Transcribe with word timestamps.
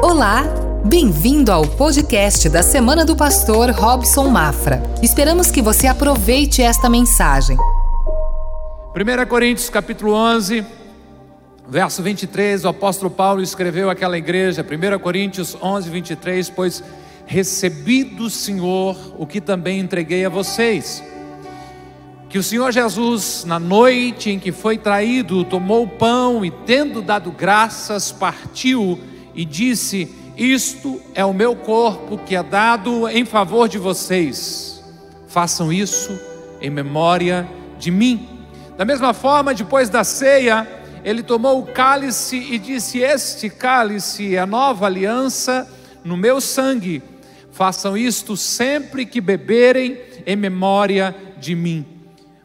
Olá, 0.00 0.44
bem-vindo 0.84 1.50
ao 1.50 1.66
podcast 1.66 2.48
da 2.48 2.62
Semana 2.62 3.04
do 3.04 3.16
Pastor 3.16 3.70
Robson 3.70 4.28
Mafra. 4.28 4.80
Esperamos 5.02 5.50
que 5.50 5.60
você 5.60 5.88
aproveite 5.88 6.62
esta 6.62 6.88
mensagem. 6.88 7.56
1 8.94 9.26
Coríntios 9.28 9.68
capítulo 9.68 10.12
11, 10.12 10.64
verso 11.68 12.00
23, 12.00 12.64
o 12.64 12.68
apóstolo 12.68 13.10
Paulo 13.10 13.42
escreveu 13.42 13.90
àquela 13.90 14.16
igreja, 14.16 14.64
1 14.64 14.98
Coríntios 15.00 15.56
11, 15.60 15.90
23, 15.90 16.48
pois 16.50 16.84
recebi 17.26 18.04
do 18.04 18.30
Senhor 18.30 18.96
o 19.18 19.26
que 19.26 19.40
também 19.40 19.80
entreguei 19.80 20.24
a 20.24 20.28
vocês. 20.28 21.02
Que 22.28 22.38
o 22.38 22.42
Senhor 22.42 22.70
Jesus, 22.70 23.44
na 23.44 23.58
noite 23.58 24.30
em 24.30 24.38
que 24.38 24.52
foi 24.52 24.78
traído, 24.78 25.42
tomou 25.42 25.82
o 25.82 25.88
pão 25.88 26.44
e, 26.44 26.52
tendo 26.52 27.02
dado 27.02 27.32
graças, 27.32 28.12
partiu 28.12 28.96
e 29.38 29.44
disse: 29.44 30.12
Isto 30.36 31.00
é 31.14 31.24
o 31.24 31.32
meu 31.32 31.54
corpo 31.54 32.18
que 32.18 32.34
é 32.34 32.42
dado 32.42 33.08
em 33.08 33.24
favor 33.24 33.68
de 33.68 33.78
vocês. 33.78 34.82
Façam 35.28 35.72
isso 35.72 36.18
em 36.60 36.68
memória 36.68 37.48
de 37.78 37.88
mim. 37.92 38.28
Da 38.76 38.84
mesma 38.84 39.14
forma, 39.14 39.54
depois 39.54 39.88
da 39.88 40.02
ceia, 40.02 40.66
ele 41.04 41.22
tomou 41.22 41.60
o 41.60 41.66
cálice 41.66 42.36
e 42.36 42.58
disse: 42.58 42.98
Este 42.98 43.48
cálice 43.48 44.34
é 44.34 44.40
a 44.40 44.46
nova 44.46 44.86
aliança 44.86 45.70
no 46.02 46.16
meu 46.16 46.40
sangue. 46.40 47.00
Façam 47.52 47.96
isto 47.96 48.36
sempre 48.36 49.06
que 49.06 49.20
beberem 49.20 50.00
em 50.26 50.34
memória 50.34 51.14
de 51.38 51.54
mim. 51.54 51.86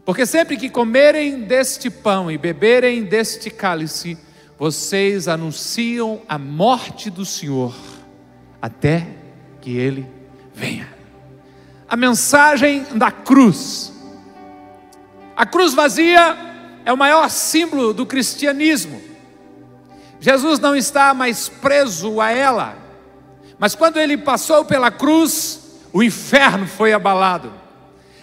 Porque 0.05 0.27
sempre 0.27 0.57
que 0.57 0.69
comerem 0.69 1.39
deste 1.41 1.89
pão 1.89 2.29
e 2.29 2.37
beberem 2.37 3.03
deste 3.03 3.49
cálice, 3.49 4.15
vocês 4.63 5.27
anunciam 5.27 6.21
a 6.25 6.37
morte 6.37 7.09
do 7.09 7.25
Senhor 7.25 7.75
até 8.61 9.05
que 9.59 9.75
ele 9.75 10.09
venha. 10.53 10.87
A 11.85 11.97
mensagem 11.97 12.85
da 12.95 13.11
cruz. 13.11 13.91
A 15.35 15.45
cruz 15.45 15.73
vazia 15.73 16.37
é 16.85 16.93
o 16.93 16.97
maior 16.97 17.29
símbolo 17.29 17.93
do 17.93 18.05
cristianismo. 18.05 19.01
Jesus 20.21 20.59
não 20.59 20.77
está 20.77 21.13
mais 21.13 21.49
preso 21.49 22.21
a 22.21 22.31
ela, 22.31 22.77
mas 23.59 23.75
quando 23.75 23.97
ele 23.97 24.15
passou 24.15 24.63
pela 24.63 24.89
cruz, 24.89 25.59
o 25.91 26.01
inferno 26.01 26.67
foi 26.67 26.93
abalado. 26.93 27.51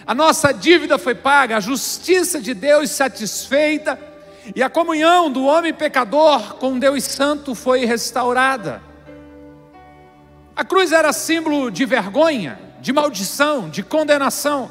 A 0.07 0.15
nossa 0.15 0.51
dívida 0.51 0.97
foi 0.97 1.13
paga, 1.13 1.57
a 1.57 1.59
justiça 1.59 2.41
de 2.41 2.55
Deus 2.55 2.89
satisfeita 2.89 4.10
e 4.55 4.63
a 4.63 4.69
comunhão 4.69 5.31
do 5.31 5.45
homem 5.45 5.73
pecador 5.73 6.55
com 6.55 6.79
Deus 6.79 7.03
Santo 7.03 7.53
foi 7.53 7.85
restaurada. 7.85 8.81
A 10.55 10.65
cruz 10.65 10.91
era 10.91 11.13
símbolo 11.13 11.71
de 11.71 11.85
vergonha, 11.85 12.59
de 12.81 12.91
maldição, 12.91 13.69
de 13.69 13.83
condenação. 13.83 14.69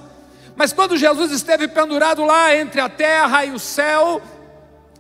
Mas 0.57 0.73
quando 0.73 0.97
Jesus 0.97 1.31
esteve 1.31 1.69
pendurado 1.69 2.25
lá 2.25 2.55
entre 2.55 2.81
a 2.81 2.89
terra 2.89 3.45
e 3.45 3.51
o 3.51 3.59
céu, 3.59 4.21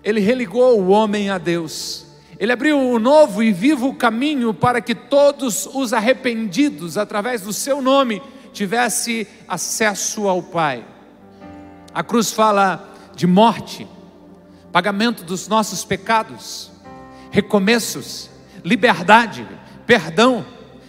ele 0.02 0.20
religou 0.20 0.80
o 0.80 0.88
homem 0.88 1.30
a 1.30 1.36
Deus. 1.36 2.06
Ele 2.38 2.52
abriu 2.52 2.78
um 2.78 2.98
novo 2.98 3.42
e 3.42 3.52
vivo 3.52 3.92
caminho 3.94 4.55
para 4.55 4.80
que 4.80 4.94
todos 4.94 5.66
os 5.66 5.92
arrependidos, 5.92 6.96
através 6.96 7.42
do 7.42 7.52
seu 7.52 7.82
nome, 7.82 8.22
tivesse 8.52 9.28
acesso 9.46 10.27
ao 10.27 10.42
Pai. 10.42 10.82
A 11.92 12.02
cruz 12.02 12.32
fala 12.32 12.94
de 13.14 13.27
morte, 13.27 13.86
pagamento 14.72 15.24
dos 15.24 15.48
nossos 15.48 15.84
pecados, 15.84 16.70
recomeços, 17.30 18.30
liberdade, 18.64 19.46
perdão. 19.86 20.44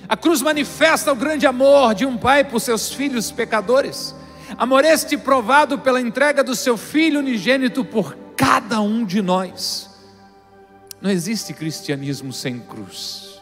A 0.07 0.15
cruz 0.17 0.41
manifesta 0.41 1.11
o 1.11 1.15
grande 1.15 1.47
amor 1.47 1.95
de 1.95 2.05
um 2.05 2.17
pai 2.17 2.43
por 2.43 2.59
seus 2.59 2.91
filhos 2.91 3.31
pecadores. 3.31 4.15
Amor 4.57 4.83
este 4.83 5.17
provado 5.17 5.79
pela 5.79 6.01
entrega 6.01 6.43
do 6.43 6.55
seu 6.55 6.77
filho 6.77 7.19
unigênito 7.19 7.85
por 7.85 8.15
cada 8.35 8.81
um 8.81 9.05
de 9.05 9.21
nós. 9.21 9.89
Não 11.01 11.09
existe 11.09 11.53
cristianismo 11.53 12.31
sem 12.33 12.59
cruz. 12.59 13.41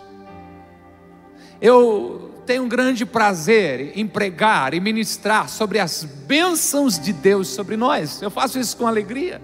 Eu 1.62 2.42
tenho 2.46 2.64
um 2.64 2.70
grande 2.70 3.06
prazer 3.06 3.92
em 3.96 4.08
pregar 4.08 4.74
e 4.74 4.80
ministrar 4.80 5.50
sobre 5.50 5.80
as 5.80 6.04
bênçãos 6.04 6.98
de 6.98 7.12
Deus 7.12 7.50
sobre 7.50 7.76
nós. 7.76 8.22
Eu 8.22 8.32
faço 8.32 8.58
isso 8.60 8.78
com 8.78 8.88
alegria. 8.88 9.42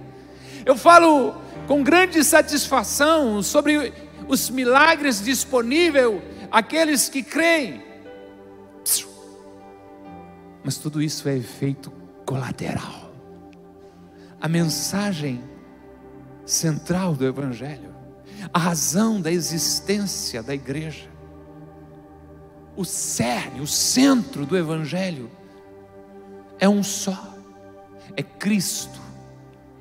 Eu 0.66 0.76
falo 0.76 1.36
com 1.68 1.84
grande 1.84 2.24
satisfação 2.24 3.44
sobre 3.44 3.94
os 4.28 4.50
milagres 4.50 5.22
disponíveis 5.22 6.22
àqueles 6.52 7.08
que 7.08 7.22
creem. 7.22 7.84
Mas 10.64 10.78
tudo 10.78 11.02
isso 11.02 11.30
é 11.30 11.38
efeito 11.38 11.92
colateral. 12.26 13.14
A 14.42 14.48
mensagem 14.48 15.44
central 16.44 17.14
do 17.14 17.26
Evangelho, 17.26 17.94
a 18.52 18.58
razão 18.58 19.22
da 19.22 19.32
existência 19.32 20.42
da 20.42 20.56
igreja, 20.56 21.10
o 22.76 22.84
cerne, 22.84 23.62
o 23.62 23.68
centro 23.68 24.46
do 24.46 24.58
Evangelho 24.58 25.30
é 26.60 26.68
um 26.68 26.82
só: 26.82 27.36
é 28.18 28.24
Cristo 28.24 29.05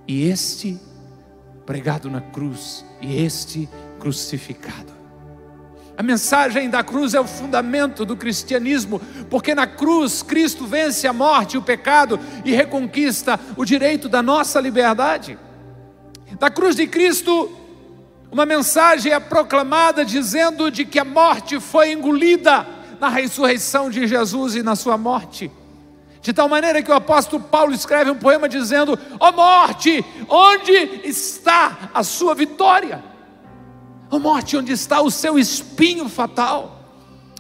e 0.06 0.28
este 0.28 0.78
pregado 1.64 2.10
na 2.10 2.20
cruz, 2.20 2.84
e 3.00 3.24
este 3.24 3.68
crucificado. 3.98 4.92
A 5.96 6.02
mensagem 6.02 6.68
da 6.68 6.82
cruz 6.82 7.14
é 7.14 7.20
o 7.20 7.26
fundamento 7.26 8.04
do 8.04 8.16
cristianismo, 8.16 9.00
porque 9.30 9.54
na 9.54 9.66
cruz 9.66 10.22
Cristo 10.22 10.66
vence 10.66 11.06
a 11.06 11.12
morte 11.12 11.54
e 11.54 11.58
o 11.58 11.62
pecado 11.62 12.18
e 12.44 12.52
reconquista 12.52 13.38
o 13.56 13.64
direito 13.64 14.08
da 14.08 14.20
nossa 14.20 14.60
liberdade. 14.60 15.38
Da 16.38 16.50
cruz 16.50 16.74
de 16.74 16.86
Cristo, 16.88 17.50
uma 18.30 18.44
mensagem 18.44 19.12
é 19.12 19.20
proclamada 19.20 20.04
dizendo 20.04 20.68
de 20.68 20.84
que 20.84 20.98
a 20.98 21.04
morte 21.04 21.60
foi 21.60 21.92
engolida 21.92 22.66
na 22.98 23.08
ressurreição 23.08 23.88
de 23.88 24.06
Jesus 24.08 24.56
e 24.56 24.62
na 24.62 24.74
sua 24.74 24.98
morte. 24.98 25.50
De 26.24 26.32
tal 26.32 26.48
maneira 26.48 26.82
que 26.82 26.90
o 26.90 26.94
apóstolo 26.94 27.42
Paulo 27.42 27.74
escreve 27.74 28.10
um 28.10 28.16
poema 28.16 28.48
dizendo: 28.48 28.98
Ó 29.20 29.28
oh 29.28 29.32
morte, 29.32 30.02
onde 30.26 30.72
está 31.04 31.90
a 31.92 32.02
sua 32.02 32.34
vitória? 32.34 33.04
Ó 34.10 34.16
oh 34.16 34.18
morte, 34.18 34.56
onde 34.56 34.72
está 34.72 35.02
o 35.02 35.10
seu 35.10 35.38
espinho 35.38 36.08
fatal? 36.08 36.80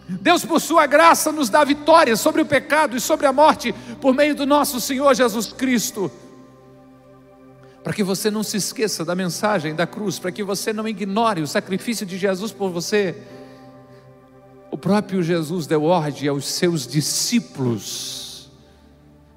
Deus, 0.06 0.44
por 0.44 0.60
sua 0.60 0.84
graça, 0.84 1.32
nos 1.32 1.48
dá 1.48 1.64
vitória 1.64 2.14
sobre 2.14 2.42
o 2.42 2.46
pecado 2.46 2.94
e 2.94 3.00
sobre 3.00 3.26
a 3.26 3.32
morte 3.32 3.74
por 4.02 4.12
meio 4.12 4.34
do 4.34 4.44
nosso 4.44 4.78
Senhor 4.78 5.14
Jesus 5.14 5.50
Cristo. 5.50 6.12
Para 7.82 7.94
que 7.94 8.02
você 8.02 8.30
não 8.30 8.42
se 8.42 8.58
esqueça 8.58 9.02
da 9.02 9.14
mensagem 9.14 9.74
da 9.74 9.86
cruz, 9.86 10.18
para 10.18 10.30
que 10.30 10.42
você 10.42 10.74
não 10.74 10.86
ignore 10.86 11.40
o 11.40 11.46
sacrifício 11.46 12.04
de 12.04 12.18
Jesus 12.18 12.52
por 12.52 12.68
você. 12.68 13.16
O 14.70 14.76
próprio 14.76 15.22
Jesus 15.22 15.66
deu 15.66 15.84
ordem 15.84 16.28
aos 16.28 16.44
seus 16.44 16.86
discípulos 16.86 18.23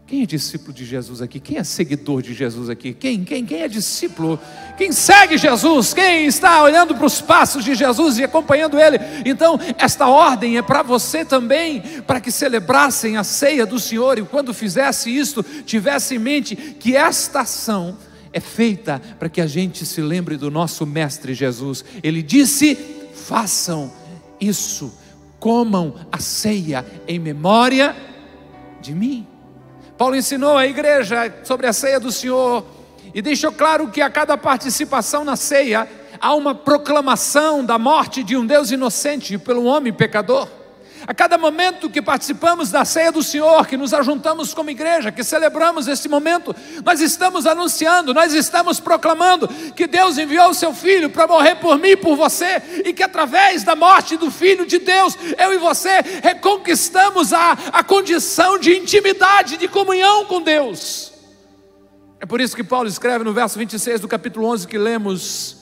quem 0.08 0.24
é 0.24 0.26
discípulo 0.26 0.72
de 0.72 0.86
Jesus 0.86 1.22
aqui? 1.22 1.38
Quem 1.38 1.58
é 1.58 1.64
seguidor 1.66 2.22
de 2.22 2.34
Jesus 2.34 2.70
aqui? 2.70 2.94
Quem, 2.94 3.26
quem, 3.26 3.46
quem 3.46 3.60
é 3.60 3.68
discípulo? 3.68 4.40
Quem 4.78 4.94
segue 4.94 5.38
Jesus? 5.38 5.94
Quem 5.94 6.26
está 6.26 6.64
olhando 6.64 6.96
para 6.96 7.06
os 7.06 7.20
passos 7.20 7.66
de 7.66 7.76
Jesus 7.76 8.18
e 8.18 8.24
acompanhando 8.24 8.80
Ele? 8.80 8.98
Então, 9.26 9.60
esta 9.78 10.08
ordem 10.08 10.58
é 10.58 10.62
para 10.62 10.82
você 10.82 11.26
também, 11.26 11.82
para 12.08 12.22
que 12.22 12.32
celebrassem 12.32 13.18
a 13.18 13.24
ceia 13.26 13.66
do 13.66 13.78
Senhor 13.78 14.18
e 14.18 14.24
quando 14.24 14.54
fizesse 14.54 15.14
isto, 15.14 15.44
tivesse 15.44 16.16
em 16.16 16.20
mente 16.20 16.56
que 16.56 16.96
esta 16.96 17.42
ação 17.42 17.98
é 18.32 18.40
feita 18.40 19.02
para 19.20 19.28
que 19.28 19.42
a 19.42 19.48
gente 19.48 19.86
se 19.86 20.00
lembre 20.00 20.38
do 20.38 20.50
nosso 20.50 20.86
Mestre 20.86 21.34
Jesus. 21.34 21.84
Ele 22.02 22.24
disse: 22.24 22.76
façam 23.14 23.92
isso, 24.40 24.98
comam 25.38 25.96
a 26.10 26.20
ceia 26.20 26.86
em 27.06 27.20
memória 27.20 27.94
de 28.82 28.96
mim. 28.96 29.28
Paulo 29.98 30.16
ensinou 30.16 30.56
a 30.56 30.68
igreja 30.68 31.34
sobre 31.44 31.66
a 31.66 31.74
ceia 31.74 32.00
do 32.00 32.12
Senhor 32.12 32.64
e 33.14 33.22
deixou 33.22 33.52
claro 33.52 33.88
que 33.90 34.00
a 34.00 34.10
cada 34.10 34.38
participação 34.38 35.24
na 35.24 35.36
ceia 35.36 35.88
há 36.20 36.36
uma 36.36 36.54
proclamação 36.54 37.66
da 37.66 37.80
morte 37.80 38.24
de 38.24 38.38
um 38.38 38.46
Deus 38.46 38.70
inocente 38.70 39.38
pelo 39.38 39.66
homem 39.66 39.92
pecador. 39.92 40.48
A 41.08 41.14
cada 41.14 41.38
momento 41.38 41.90
que 41.90 42.02
participamos 42.02 42.70
da 42.70 42.84
ceia 42.84 43.14
do 43.14 43.24
Senhor, 43.24 43.66
que 43.66 43.78
nos 43.78 43.94
ajuntamos 43.94 44.54
como 44.54 44.70
igreja, 44.70 45.10
que 45.10 45.24
celebramos 45.24 45.88
esse 45.88 46.10
momento, 46.10 46.54
nós 46.84 47.00
estamos 47.00 47.48
anunciando, 47.48 48.14
nós 48.14 48.34
estamos 48.34 48.82
proclamando 48.82 49.48
que 49.74 49.88
Deus 49.88 50.18
enviou 50.18 50.50
o 50.50 50.54
seu 50.54 50.74
filho 50.74 51.10
para 51.10 51.26
morrer 51.26 51.56
por 51.56 51.80
mim 51.80 51.92
e 51.92 51.96
por 51.96 52.18
você, 52.18 52.62
e 52.84 52.92
que 52.92 53.02
através 53.02 53.64
da 53.64 53.74
morte 53.74 54.18
do 54.18 54.30
filho 54.30 54.66
de 54.66 54.80
Deus, 54.80 55.18
eu 55.38 55.54
e 55.54 55.58
você 55.58 56.02
reconquistamos 56.22 57.32
a, 57.32 57.54
a 57.72 57.82
condição 57.86 58.60
de 58.60 58.76
intimidade, 58.76 59.56
de 59.56 59.70
comunhão 59.70 60.26
com 60.26 60.42
Deus. 60.42 61.14
É 62.20 62.26
por 62.26 62.42
isso 62.42 62.54
que 62.54 62.66
Paulo 62.66 62.90
escreve 62.90 63.24
no 63.24 63.32
verso 63.32 63.58
26 63.58 64.02
do 64.02 64.10
capítulo 64.10 64.46
11 64.48 64.68
que 64.68 64.78
lemos: 64.78 65.56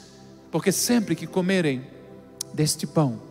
Porque 0.49 0.71
sempre 0.71 1.15
que 1.15 1.27
comerem 1.27 1.85
deste 2.51 2.87
pão 2.87 3.21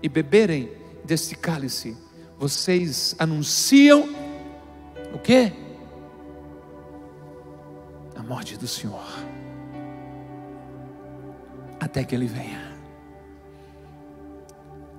e 0.00 0.08
beberem 0.08 0.85
deste 1.06 1.34
cálice, 1.34 1.96
vocês 2.38 3.14
anunciam 3.18 4.08
o 5.14 5.18
quê? 5.18 5.52
A 8.14 8.22
morte 8.22 8.58
do 8.58 8.66
Senhor. 8.66 9.06
Até 11.80 12.04
que 12.04 12.14
ele 12.14 12.26
venha. 12.26 12.76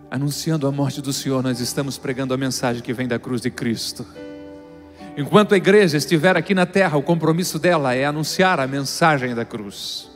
Anunciando 0.09 0.65
a 0.65 0.71
morte 0.71 1.01
do 1.01 1.11
Senhor, 1.11 1.43
nós 1.43 1.59
estamos 1.59 1.97
pregando 1.97 2.33
a 2.33 2.37
mensagem 2.37 2.81
que 2.81 2.93
vem 2.93 3.07
da 3.07 3.19
cruz 3.19 3.41
de 3.41 3.51
Cristo. 3.51 4.05
Enquanto 5.17 5.53
a 5.53 5.57
igreja 5.57 5.97
estiver 5.97 6.37
aqui 6.37 6.55
na 6.55 6.65
terra, 6.65 6.97
o 6.97 7.03
compromisso 7.03 7.59
dela 7.59 7.93
é 7.93 8.05
anunciar 8.05 8.59
a 8.59 8.67
mensagem 8.67 9.35
da 9.35 9.43
cruz. 9.43 10.09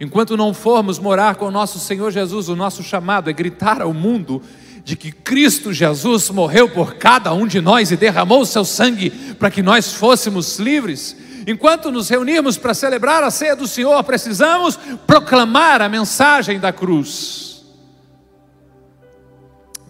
Enquanto 0.00 0.36
não 0.36 0.52
formos 0.52 0.98
morar 0.98 1.36
com 1.36 1.46
o 1.46 1.50
nosso 1.50 1.78
Senhor 1.78 2.10
Jesus, 2.10 2.48
o 2.48 2.56
nosso 2.56 2.82
chamado 2.82 3.30
é 3.30 3.32
gritar 3.32 3.82
ao 3.82 3.92
mundo 3.92 4.42
de 4.88 4.96
que 4.96 5.12
Cristo 5.12 5.70
Jesus 5.70 6.30
morreu 6.30 6.66
por 6.66 6.94
cada 6.94 7.30
um 7.34 7.46
de 7.46 7.60
nós 7.60 7.90
e 7.90 7.96
derramou 7.96 8.40
o 8.40 8.46
seu 8.46 8.64
sangue 8.64 9.10
para 9.34 9.50
que 9.50 9.62
nós 9.62 9.92
fôssemos 9.92 10.58
livres. 10.58 11.14
Enquanto 11.46 11.92
nos 11.92 12.08
reunimos 12.08 12.56
para 12.56 12.72
celebrar 12.72 13.22
a 13.22 13.30
ceia 13.30 13.54
do 13.54 13.68
Senhor, 13.68 14.02
precisamos 14.02 14.78
proclamar 15.06 15.82
a 15.82 15.90
mensagem 15.90 16.58
da 16.58 16.72
cruz. 16.72 17.66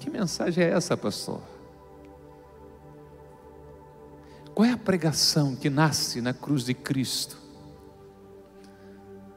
Que 0.01 0.11
mensagem 0.11 0.65
é 0.65 0.71
essa, 0.71 0.97
pastor? 0.97 1.43
Qual 4.53 4.67
é 4.67 4.73
a 4.73 4.77
pregação 4.77 5.55
que 5.55 5.71
nasce 5.71 6.21
na 6.21 6.35
cruz 6.35 6.65
de 6.65 6.75
Cristo? 6.75 7.37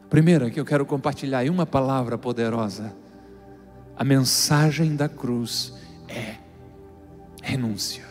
Primeira 0.10 0.50
que 0.50 0.60
eu 0.60 0.66
quero 0.66 0.88
compartilhar 0.88 1.46
em 1.46 1.52
uma 1.52 1.68
palavra 1.68 2.18
poderosa. 2.18 2.96
A 3.96 4.04
mensagem 4.04 4.96
da 4.96 5.08
cruz 5.08 5.74
é 6.08 6.36
renúncia. 7.42 8.06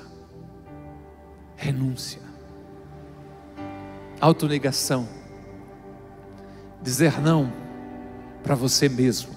Renúncia. 1.57 2.21
Autonegação. 4.21 5.09
Dizer 6.83 7.21
não 7.21 7.53
para 8.43 8.55
você 8.55 8.89
mesmo. 8.89 9.35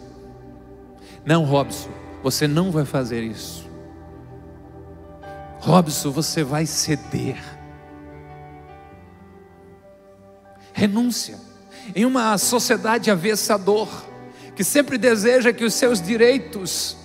Não, 1.25 1.43
Robson, 1.45 1.89
você 2.21 2.47
não 2.47 2.71
vai 2.71 2.85
fazer 2.85 3.23
isso. 3.23 3.69
Robson, 5.59 6.11
você 6.11 6.43
vai 6.43 6.65
ceder. 6.65 7.41
Renúncia. 10.73 11.37
Em 11.95 12.05
uma 12.05 12.37
sociedade 12.37 13.09
avessa 13.11 13.55
à 13.55 13.57
dor, 13.57 13.89
que 14.55 14.63
sempre 14.63 14.97
deseja 14.97 15.53
que 15.53 15.65
os 15.65 15.73
seus 15.73 16.01
direitos 16.01 16.97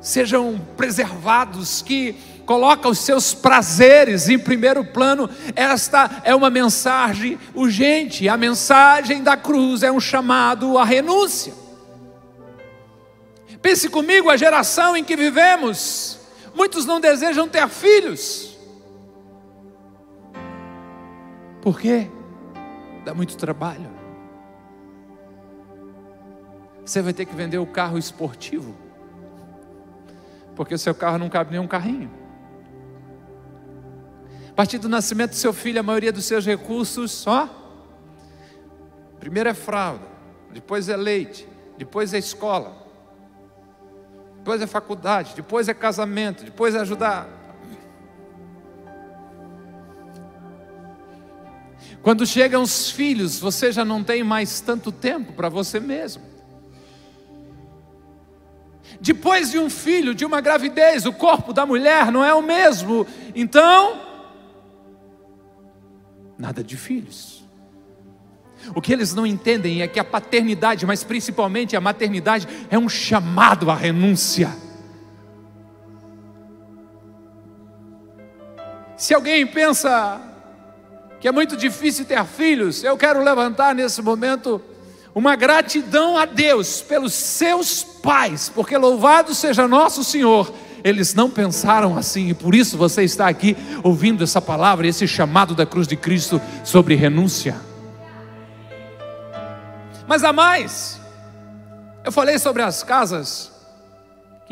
sejam 0.00 0.60
preservados, 0.76 1.80
que 1.80 2.16
coloca 2.44 2.88
os 2.88 2.98
seus 2.98 3.32
prazeres 3.32 4.28
em 4.28 4.38
primeiro 4.38 4.84
plano, 4.84 5.30
esta 5.54 6.22
é 6.24 6.34
uma 6.34 6.50
mensagem 6.50 7.38
urgente. 7.54 8.28
A 8.28 8.36
mensagem 8.36 9.22
da 9.22 9.36
cruz 9.36 9.82
é 9.82 9.92
um 9.92 10.00
chamado 10.00 10.76
à 10.76 10.84
renúncia. 10.84 11.54
Pense 13.60 13.88
comigo, 13.88 14.28
a 14.28 14.36
geração 14.36 14.96
em 14.96 15.04
que 15.04 15.14
vivemos, 15.14 16.18
muitos 16.52 16.84
não 16.84 17.00
desejam 17.00 17.48
ter 17.48 17.68
filhos. 17.68 18.58
Por 21.60 21.78
quê? 21.78 22.10
Dá 23.04 23.14
muito 23.14 23.36
trabalho. 23.36 23.91
Você 26.84 27.00
vai 27.00 27.12
ter 27.12 27.26
que 27.26 27.34
vender 27.34 27.58
o 27.58 27.66
carro 27.66 27.96
esportivo, 27.96 28.74
porque 30.56 30.74
o 30.74 30.78
seu 30.78 30.94
carro 30.94 31.18
não 31.18 31.28
cabe 31.28 31.52
nem 31.52 31.60
um 31.60 31.66
carrinho. 31.66 32.10
A 34.50 34.54
partir 34.54 34.78
do 34.78 34.88
nascimento 34.88 35.30
do 35.30 35.36
seu 35.36 35.52
filho, 35.52 35.80
a 35.80 35.82
maioria 35.82 36.12
dos 36.12 36.24
seus 36.24 36.44
recursos, 36.44 37.26
ó, 37.26 37.48
primeiro 39.18 39.48
é 39.48 39.54
fralda, 39.54 40.06
depois 40.52 40.88
é 40.88 40.96
leite, 40.96 41.48
depois 41.78 42.12
é 42.12 42.18
escola, 42.18 42.76
depois 44.38 44.60
é 44.60 44.66
faculdade, 44.66 45.34
depois 45.36 45.68
é 45.68 45.74
casamento, 45.74 46.44
depois 46.44 46.74
é 46.74 46.80
ajudar. 46.80 47.28
Quando 52.02 52.26
chegam 52.26 52.62
os 52.62 52.90
filhos, 52.90 53.38
você 53.38 53.70
já 53.70 53.84
não 53.84 54.02
tem 54.02 54.24
mais 54.24 54.60
tanto 54.60 54.90
tempo 54.90 55.32
para 55.32 55.48
você 55.48 55.78
mesmo. 55.78 56.31
Depois 59.02 59.50
de 59.50 59.58
um 59.58 59.68
filho, 59.68 60.14
de 60.14 60.24
uma 60.24 60.40
gravidez, 60.40 61.04
o 61.06 61.12
corpo 61.12 61.52
da 61.52 61.66
mulher 61.66 62.12
não 62.12 62.24
é 62.24 62.32
o 62.32 62.40
mesmo. 62.40 63.04
Então, 63.34 64.00
nada 66.38 66.62
de 66.62 66.76
filhos. 66.76 67.42
O 68.76 68.80
que 68.80 68.92
eles 68.92 69.12
não 69.12 69.26
entendem 69.26 69.82
é 69.82 69.88
que 69.88 69.98
a 69.98 70.04
paternidade, 70.04 70.86
mas 70.86 71.02
principalmente 71.02 71.74
a 71.74 71.80
maternidade, 71.80 72.46
é 72.70 72.78
um 72.78 72.88
chamado 72.88 73.72
à 73.72 73.74
renúncia. 73.74 74.56
Se 78.96 79.12
alguém 79.12 79.44
pensa 79.44 80.20
que 81.18 81.26
é 81.26 81.32
muito 81.32 81.56
difícil 81.56 82.04
ter 82.04 82.24
filhos, 82.24 82.84
eu 82.84 82.96
quero 82.96 83.20
levantar 83.20 83.74
nesse 83.74 84.00
momento 84.00 84.62
uma 85.14 85.36
gratidão 85.36 86.16
a 86.16 86.24
Deus 86.24 86.80
pelos 86.80 87.12
seus 87.12 87.82
pais, 87.82 88.50
porque 88.54 88.76
louvado 88.76 89.34
seja 89.34 89.68
nosso 89.68 90.02
Senhor, 90.02 90.52
eles 90.82 91.14
não 91.14 91.30
pensaram 91.30 91.96
assim 91.96 92.28
e 92.30 92.34
por 92.34 92.54
isso 92.54 92.76
você 92.76 93.04
está 93.04 93.28
aqui 93.28 93.56
ouvindo 93.82 94.24
essa 94.24 94.40
palavra, 94.40 94.86
esse 94.86 95.06
chamado 95.06 95.54
da 95.54 95.66
cruz 95.66 95.86
de 95.86 95.96
Cristo 95.96 96.40
sobre 96.64 96.94
renúncia. 96.94 97.56
Mas 100.06 100.24
há 100.24 100.32
mais, 100.32 101.00
eu 102.04 102.10
falei 102.10 102.38
sobre 102.38 102.62
as 102.62 102.82
casas 102.82 103.51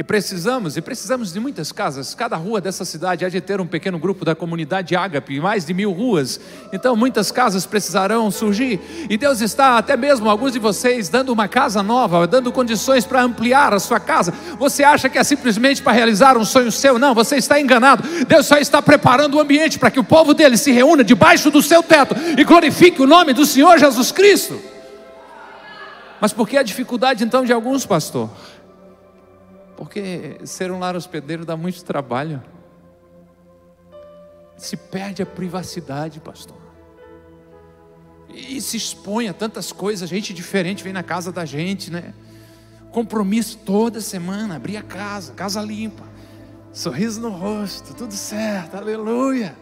que 0.01 0.05
precisamos, 0.05 0.79
e 0.79 0.81
precisamos 0.81 1.31
de 1.31 1.39
muitas 1.39 1.73
casas, 1.73 2.15
cada 2.15 2.35
rua 2.35 2.59
dessa 2.59 2.87
cidade 2.87 3.23
há 3.23 3.29
de 3.29 3.39
ter 3.39 3.61
um 3.61 3.67
pequeno 3.67 3.99
grupo 3.99 4.25
da 4.25 4.35
comunidade 4.35 4.97
Ágape, 4.97 5.39
mais 5.39 5.67
de 5.67 5.75
mil 5.75 5.93
ruas, 5.93 6.41
então 6.73 6.97
muitas 6.97 7.31
casas 7.31 7.67
precisarão 7.67 8.31
surgir, 8.31 8.81
e 9.11 9.19
Deus 9.19 9.43
está 9.43 9.77
até 9.77 9.99
mesmo, 9.99 10.31
alguns 10.31 10.55
de 10.55 10.59
vocês, 10.59 11.11
dando 11.11 11.35
uma 11.35 11.47
casa 11.49 11.83
nova, 11.83 12.27
dando 12.27 12.51
condições 12.51 13.05
para 13.05 13.21
ampliar 13.21 13.75
a 13.75 13.79
sua 13.79 14.01
casa. 14.01 14.33
Você 14.59 14.83
acha 14.83 15.07
que 15.11 15.19
é 15.19 15.23
simplesmente 15.23 15.83
para 15.83 15.93
realizar 15.93 16.39
um 16.39 16.47
sonho 16.47 16.73
seu? 16.73 16.99
Não, 16.99 17.15
você 17.15 17.37
está 17.37 17.61
enganado. 17.61 18.03
Deus 18.27 18.47
só 18.47 18.57
está 18.57 18.81
preparando 18.81 19.35
o 19.35 19.41
ambiente 19.41 19.79
para 19.79 19.91
que 19.91 20.01
o 20.01 20.05
povo 20.05 20.33
dele 20.33 20.57
se 20.57 20.73
reúna 20.73 21.05
debaixo 21.05 21.51
do 21.51 21.61
seu 21.61 21.83
teto 21.83 22.17
e 22.39 22.43
glorifique 22.43 23.03
o 23.03 23.07
nome 23.07 23.35
do 23.35 23.45
Senhor 23.45 23.79
Jesus 23.79 24.11
Cristo. 24.11 24.59
Mas 26.23 26.33
por 26.33 26.49
que 26.49 26.57
a 26.57 26.63
dificuldade 26.63 27.23
então 27.23 27.45
de 27.45 27.53
alguns, 27.53 27.85
pastor? 27.85 28.31
Porque 29.81 30.39
ser 30.45 30.71
um 30.71 30.79
lar 30.79 30.95
hospedeiro 30.95 31.43
dá 31.43 31.57
muito 31.57 31.83
trabalho. 31.83 32.43
Se 34.55 34.77
perde 34.77 35.23
a 35.23 35.27
privacidade, 35.27 36.21
pastor. 36.21 36.59
E 38.29 38.61
se 38.61 38.77
expõe 38.77 39.27
a 39.27 39.33
tantas 39.33 39.73
coisas, 39.73 40.07
gente 40.07 40.35
diferente 40.35 40.85
vem 40.85 40.93
na 40.93 41.03
casa 41.03 41.33
da 41.33 41.47
gente, 41.47 41.91
né? 41.91 42.13
Compromisso 42.93 43.57
toda 43.65 44.03
semana, 44.03 44.57
abrir 44.57 44.77
a 44.77 44.83
casa, 44.83 45.33
casa 45.33 45.63
limpa, 45.63 46.05
sorriso 46.75 47.19
no 47.19 47.31
rosto, 47.31 47.95
tudo 47.95 48.13
certo, 48.13 48.77
aleluia. 48.77 49.57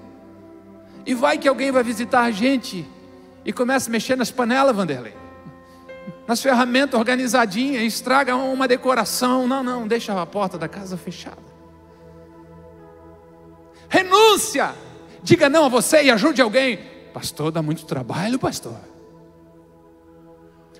E 1.07 1.15
vai 1.15 1.39
que 1.39 1.47
alguém 1.47 1.71
vai 1.71 1.85
visitar 1.85 2.23
a 2.23 2.33
gente 2.33 2.85
e 3.45 3.53
começa 3.53 3.89
a 3.89 3.93
mexer 3.93 4.17
nas 4.17 4.33
panelas, 4.33 4.75
Vanderlei 4.75 5.18
nas 6.29 6.43
ferramentas 6.43 7.01
organizadinhas, 7.01 7.83
estraga 7.83 8.37
uma 8.37 8.69
decoração. 8.69 9.49
Não, 9.49 9.63
não, 9.63 9.89
deixa 9.89 10.21
a 10.21 10.27
porta 10.27 10.59
da 10.59 10.69
casa 10.69 10.99
fechada. 10.99 11.49
Renúncia. 13.89 14.75
Diga 15.23 15.49
não 15.49 15.65
a 15.65 15.69
você 15.71 16.03
e 16.03 16.11
ajude 16.11 16.43
alguém. 16.43 16.81
Pastor, 17.15 17.51
dá 17.51 17.63
muito 17.63 17.87
trabalho, 17.87 18.39
pastor. 18.39 18.77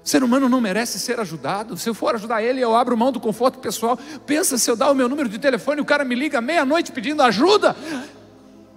O 0.05 0.09
ser 0.09 0.23
humano 0.23 0.51
não 0.51 0.61
merece 0.61 0.99
ser 0.99 1.19
ajudado. 1.19 1.79
Se 1.79 1.89
eu 1.89 1.95
for 1.95 2.15
ajudar 2.15 2.43
ele, 2.43 2.61
eu 2.61 2.77
abro 2.77 2.95
mão 2.95 3.11
do 3.11 3.19
conforto 3.19 3.59
pessoal. 3.59 3.99
Pensa 4.27 4.59
se 4.59 4.71
eu 4.71 4.77
dar 4.77 4.91
o 4.91 4.95
meu 4.95 5.09
número 5.09 5.31
de 5.31 5.39
telefone, 5.39 5.81
o 5.81 5.85
cara 5.85 6.05
me 6.05 6.15
liga 6.15 6.43
meia-noite 6.43 6.93
pedindo 6.93 7.23
ajuda. 7.23 7.75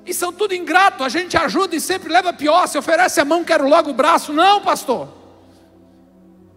E 0.05 0.13
são 0.13 0.31
tudo 0.31 0.55
ingrato. 0.55 1.03
A 1.03 1.09
gente 1.09 1.35
ajuda 1.35 1.75
e 1.75 1.81
sempre 1.81 2.11
leva 2.11 2.31
pior. 2.31 2.65
Se 2.67 2.77
oferece 2.77 3.19
a 3.19 3.25
mão, 3.25 3.43
quero 3.43 3.67
logo 3.67 3.89
o 3.89 3.93
braço. 3.93 4.31
Não, 4.31 4.61
pastor. 4.61 5.20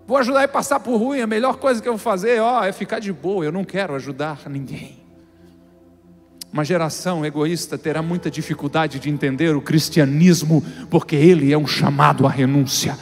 Vou 0.06 0.18
ajudar 0.18 0.44
a 0.44 0.48
passar 0.48 0.80
por 0.80 0.96
ruim, 0.96 1.20
a 1.20 1.26
melhor 1.26 1.56
coisa 1.56 1.80
que 1.80 1.88
eu 1.88 1.92
vou 1.92 1.98
fazer 1.98 2.40
ó, 2.40 2.62
é 2.62 2.72
ficar 2.72 2.98
de 2.98 3.12
boa, 3.12 3.44
eu 3.44 3.52
não 3.52 3.64
quero 3.64 3.94
ajudar 3.94 4.40
ninguém. 4.48 5.02
Uma 6.52 6.64
geração 6.64 7.24
egoísta 7.24 7.76
terá 7.76 8.00
muita 8.00 8.30
dificuldade 8.30 9.00
de 9.00 9.10
entender 9.10 9.56
o 9.56 9.60
cristianismo, 9.60 10.62
porque 10.88 11.16
ele 11.16 11.52
é 11.52 11.58
um 11.58 11.66
chamado 11.66 12.26
à 12.26 12.30
renúncia. 12.30 12.96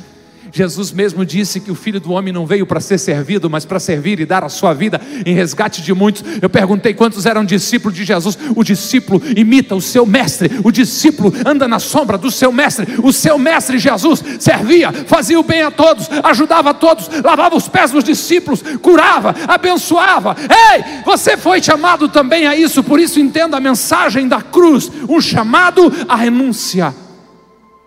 Jesus 0.53 0.93
mesmo 0.93 1.25
disse 1.25 1.59
que 1.61 1.71
o 1.71 1.75
filho 1.75 1.99
do 1.99 2.13
homem 2.13 2.33
não 2.33 2.45
veio 2.45 2.67
para 2.67 2.79
ser 2.79 2.99
servido, 2.99 3.49
mas 3.49 3.65
para 3.65 3.81
servir 3.81 4.21
e 4.21 4.27
dar 4.27 4.45
a 4.45 4.51
sua 4.51 4.75
vida 4.75 5.01
em 5.25 5.35
resgate 5.35 5.81
de 5.81 5.95
muitos. 5.95 6.23
Eu 6.43 6.51
perguntei 6.51 6.93
quantos 6.93 7.25
eram 7.25 7.43
discípulos 7.43 7.97
de 7.97 8.05
Jesus. 8.05 8.39
O 8.55 8.63
discípulo 8.63 9.23
imita 9.35 9.75
o 9.75 9.81
seu 9.81 10.05
mestre, 10.05 10.61
o 10.63 10.71
discípulo 10.71 11.33
anda 11.47 11.67
na 11.67 11.79
sombra 11.79 12.19
do 12.19 12.31
seu 12.31 12.53
mestre. 12.53 12.87
O 13.03 13.13
seu 13.13 13.39
mestre 13.39 13.79
Jesus 13.79 14.23
servia, 14.39 14.93
fazia 14.93 15.41
o 15.41 15.43
bem 15.43 15.63
a 15.63 15.71
todos, 15.71 16.09
ajudava 16.23 16.71
a 16.71 16.75
todos, 16.75 17.09
lavava 17.25 17.57
os 17.57 17.69
pés 17.69 17.91
dos 17.91 18.05
discípulos, 18.05 18.63
curava, 18.83 19.35
abençoava. 19.49 20.37
Ei, 20.39 21.03
você 21.05 21.37
foi 21.37 21.63
chamado 21.63 22.09
também 22.09 22.47
a 22.47 22.55
isso, 22.55 22.83
por 22.83 23.01
isso 23.01 23.19
entenda 23.19 23.57
a 23.57 23.61
mensagem 23.61 24.29
da 24.29 24.43
cruz, 24.43 24.93
um 25.09 25.21
chamado 25.21 25.91
à 26.07 26.15
renúncia. 26.15 27.02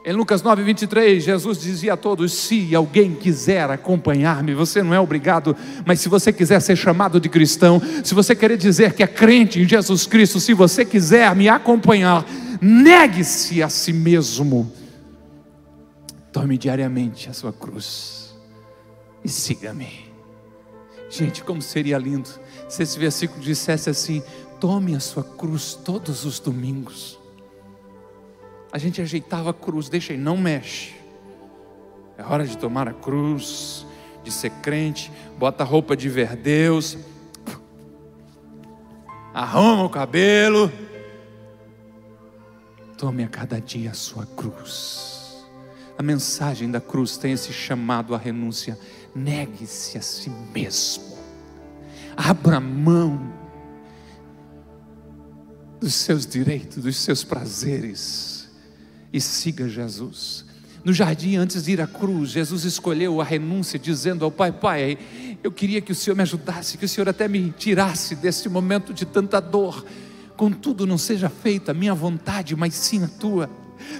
Em 0.07 0.13
Lucas 0.13 0.43
9, 0.43 0.61
23, 0.61 1.23
Jesus 1.23 1.57
dizia 1.59 1.93
a 1.93 1.97
todos: 1.97 2.31
Se 2.31 2.75
alguém 2.75 3.15
quiser 3.15 3.71
acompanhar-me, 3.71 4.53
você 4.53 4.83
não 4.83 4.93
é 4.93 4.99
obrigado, 4.99 5.57
mas 5.83 5.99
se 5.99 6.07
você 6.07 6.31
quiser 6.31 6.61
ser 6.61 6.75
chamado 6.75 7.19
de 7.19 7.27
cristão, 7.27 7.81
se 8.03 8.13
você 8.13 8.35
querer 8.35 8.55
dizer 8.55 8.93
que 8.93 9.01
é 9.01 9.07
crente 9.07 9.59
em 9.59 9.67
Jesus 9.67 10.05
Cristo, 10.05 10.39
se 10.39 10.53
você 10.53 10.85
quiser 10.85 11.35
me 11.35 11.49
acompanhar, 11.49 12.23
negue-se 12.61 13.63
a 13.63 13.69
si 13.69 13.91
mesmo, 13.91 14.71
tome 16.31 16.55
diariamente 16.55 17.27
a 17.27 17.33
sua 17.33 17.51
cruz 17.51 18.35
e 19.23 19.27
siga-me. 19.27 20.05
Gente, 21.09 21.43
como 21.43 21.63
seria 21.63 21.97
lindo 21.97 22.29
se 22.69 22.83
esse 22.83 22.99
versículo 22.99 23.41
dissesse 23.41 23.89
assim: 23.89 24.21
tome 24.59 24.95
a 24.95 24.99
sua 24.99 25.23
cruz 25.23 25.73
todos 25.73 26.25
os 26.25 26.39
domingos 26.39 27.14
a 28.75 28.77
gente 28.77 29.01
ajeitava 29.01 29.51
a 29.51 29.53
cruz, 29.53 29.87
deixa 29.87 30.11
aí, 30.11 30.19
não 30.19 30.35
mexe. 30.35 30.95
É 32.17 32.23
hora 32.23 32.45
de 32.45 32.57
tomar 32.57 32.89
a 32.89 32.93
cruz, 32.93 33.85
de 34.21 34.29
ser 34.29 34.49
crente, 34.61 35.09
bota 35.37 35.63
a 35.63 35.65
roupa 35.65 35.95
de 35.95 36.09
ver 36.09 36.35
Deus, 36.35 36.97
arruma 39.33 39.85
o 39.85 39.89
cabelo. 39.89 40.69
Tome 42.97 43.23
a 43.23 43.29
cada 43.29 43.61
dia 43.61 43.91
a 43.91 43.93
sua 43.93 44.25
cruz. 44.25 45.45
A 45.97 46.03
mensagem 46.03 46.69
da 46.69 46.81
cruz 46.81 47.15
tem 47.15 47.31
esse 47.31 47.53
chamado 47.53 48.13
à 48.13 48.17
renúncia. 48.17 48.77
Negue-se 49.15 49.97
a 49.97 50.01
si 50.01 50.29
mesmo. 50.29 51.17
Abra 52.17 52.59
mão 52.59 53.31
dos 55.79 55.93
seus 55.93 56.25
direitos, 56.25 56.83
dos 56.83 56.97
seus 56.97 57.23
prazeres 57.23 58.34
e 59.15 59.21
siga 59.21 59.69
Jesus. 59.69 60.43
No 60.83 60.91
jardim, 60.91 61.37
antes 61.37 61.63
de 61.63 61.71
ir 61.71 61.79
à 61.81 61.87
cruz, 61.87 62.31
Jesus 62.31 62.65
escolheu 62.65 63.21
a 63.21 63.23
renúncia, 63.23 63.79
dizendo 63.79 64.25
ao 64.25 64.29
Pai: 64.29 64.51
Pai, 64.51 64.97
eu 65.41 65.53
queria 65.53 65.79
que 65.79 65.93
o 65.93 65.95
Senhor 65.95 66.17
me 66.17 66.21
ajudasse, 66.21 66.77
que 66.77 66.83
o 66.83 66.89
Senhor 66.89 67.07
até 67.07 67.25
me 67.25 67.49
tirasse 67.57 68.13
desse 68.13 68.49
momento 68.49 68.93
de 68.93 69.05
tanta 69.05 69.39
dor. 69.39 69.85
Contudo, 70.35 70.85
não 70.85 70.97
seja 70.97 71.29
feita 71.29 71.71
a 71.71 71.73
minha 71.73 71.93
vontade, 71.93 72.57
mas 72.57 72.73
sim 72.75 73.05
a 73.05 73.07
tua. 73.07 73.49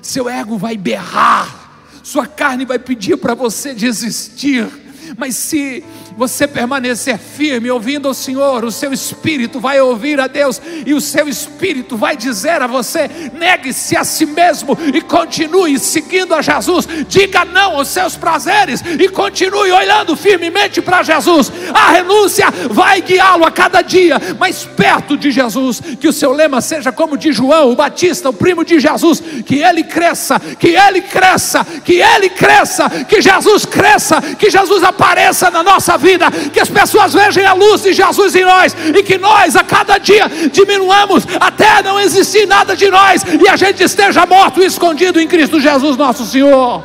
Seu 0.01 0.27
ego 0.27 0.57
vai 0.57 0.75
berrar, 0.75 1.89
sua 2.03 2.27
carne 2.27 2.65
vai 2.65 2.77
pedir 2.77 3.15
para 3.15 3.33
você 3.33 3.73
desistir 3.73 4.69
mas 5.17 5.35
se 5.35 5.83
você 6.17 6.47
permanecer 6.47 7.17
firme, 7.17 7.69
ouvindo 7.69 8.09
o 8.09 8.13
Senhor, 8.13 8.63
o 8.63 8.71
seu 8.71 8.93
espírito 8.93 9.59
vai 9.59 9.79
ouvir 9.81 10.19
a 10.19 10.27
Deus, 10.27 10.61
e 10.85 10.93
o 10.93 11.01
seu 11.01 11.27
espírito 11.27 11.97
vai 11.97 12.15
dizer 12.15 12.61
a 12.61 12.67
você: 12.67 13.09
negue-se 13.33 13.97
a 13.97 14.03
si 14.03 14.25
mesmo 14.25 14.77
e 14.93 15.01
continue 15.01 15.77
seguindo 15.79 16.33
a 16.33 16.41
Jesus, 16.41 16.87
diga 17.07 17.43
não 17.45 17.75
aos 17.77 17.89
seus 17.89 18.15
prazeres 18.15 18.81
e 18.81 19.09
continue 19.09 19.71
olhando 19.71 20.15
firmemente 20.15 20.81
para 20.81 21.03
Jesus. 21.03 21.51
A 21.73 21.91
renúncia 21.91 22.47
vai 22.69 23.01
guiá-lo 23.01 23.45
a 23.45 23.51
cada 23.51 23.81
dia 23.81 24.19
mais 24.39 24.63
perto 24.63 25.17
de 25.17 25.31
Jesus. 25.31 25.81
Que 25.99 26.07
o 26.07 26.13
seu 26.13 26.31
lema 26.31 26.61
seja 26.61 26.91
como 26.91 27.17
de 27.17 27.31
João, 27.31 27.71
o 27.71 27.75
Batista, 27.75 28.29
o 28.29 28.33
primo 28.33 28.63
de 28.63 28.79
Jesus, 28.79 29.21
que 29.45 29.55
ele 29.55 29.83
cresça, 29.83 30.39
que 30.39 30.69
ele 30.69 31.01
cresça, 31.01 31.65
que 31.83 32.01
ele 32.01 32.29
cresça, 32.29 32.89
que 32.89 33.21
Jesus 33.21 33.65
cresça, 33.65 34.21
que 34.21 34.49
Jesus 34.49 34.83
apareça 34.83 35.49
na 35.49 35.63
nossa 35.63 35.97
vida, 35.97 36.04
que 36.53 36.59
as 36.59 36.69
pessoas 36.69 37.13
vejam 37.13 37.45
a 37.47 37.53
luz 37.53 37.83
de 37.83 37.93
Jesus 37.93 38.35
em 38.35 38.43
nós 38.43 38.75
e 38.95 39.03
que 39.03 39.17
nós 39.17 39.55
a 39.55 39.63
cada 39.63 39.97
dia 39.97 40.29
diminuamos 40.51 41.25
até 41.39 41.81
não 41.81 41.99
existir 41.99 42.45
nada 42.47 42.75
de 42.75 42.89
nós 42.89 43.23
e 43.23 43.47
a 43.47 43.55
gente 43.55 43.83
esteja 43.83 44.25
morto 44.25 44.61
e 44.61 44.65
escondido 44.65 45.19
em 45.19 45.27
Cristo 45.27 45.59
Jesus, 45.59 45.97
nosso 45.97 46.25
Senhor. 46.25 46.83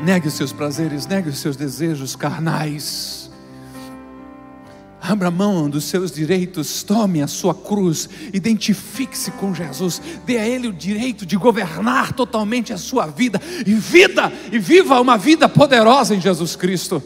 Negue 0.00 0.28
os 0.28 0.34
seus 0.34 0.52
prazeres, 0.52 1.06
negue 1.06 1.28
os 1.28 1.38
seus 1.38 1.56
desejos 1.56 2.14
carnais. 2.14 3.27
Abra 5.00 5.30
mão 5.30 5.70
dos 5.70 5.84
seus 5.84 6.10
direitos, 6.10 6.82
tome 6.82 7.22
a 7.22 7.28
sua 7.28 7.54
cruz, 7.54 8.08
identifique-se 8.32 9.30
com 9.32 9.54
Jesus, 9.54 10.02
dê 10.26 10.38
a 10.38 10.46
Ele 10.46 10.68
o 10.68 10.72
direito 10.72 11.24
de 11.24 11.36
governar 11.36 12.12
totalmente 12.12 12.72
a 12.72 12.78
sua 12.78 13.06
vida, 13.06 13.40
e 13.64 13.74
vida, 13.74 14.32
e 14.50 14.58
viva 14.58 15.00
uma 15.00 15.16
vida 15.16 15.48
poderosa 15.48 16.14
em 16.14 16.20
Jesus 16.20 16.56
Cristo. 16.56 17.02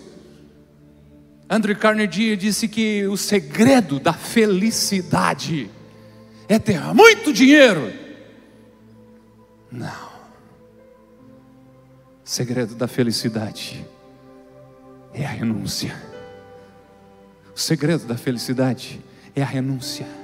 Andrew 1.49 1.76
Carnegie 1.76 2.34
disse 2.34 2.66
que 2.66 3.06
o 3.06 3.16
segredo 3.16 4.00
da 4.00 4.14
felicidade 4.14 5.70
é 6.49 6.58
ter 6.58 6.80
muito 6.94 7.30
dinheiro. 7.30 7.92
Não. 9.70 10.12
O 12.25 12.28
segredo 12.28 12.75
da 12.75 12.88
felicidade 12.88 13.87
é 15.12 15.26
a 15.26 15.28
renúncia. 15.28 16.12
O 17.54 17.59
segredo 17.59 18.06
da 18.06 18.16
felicidade 18.16 19.00
é 19.35 19.42
a 19.42 19.47
renúncia. 19.47 20.22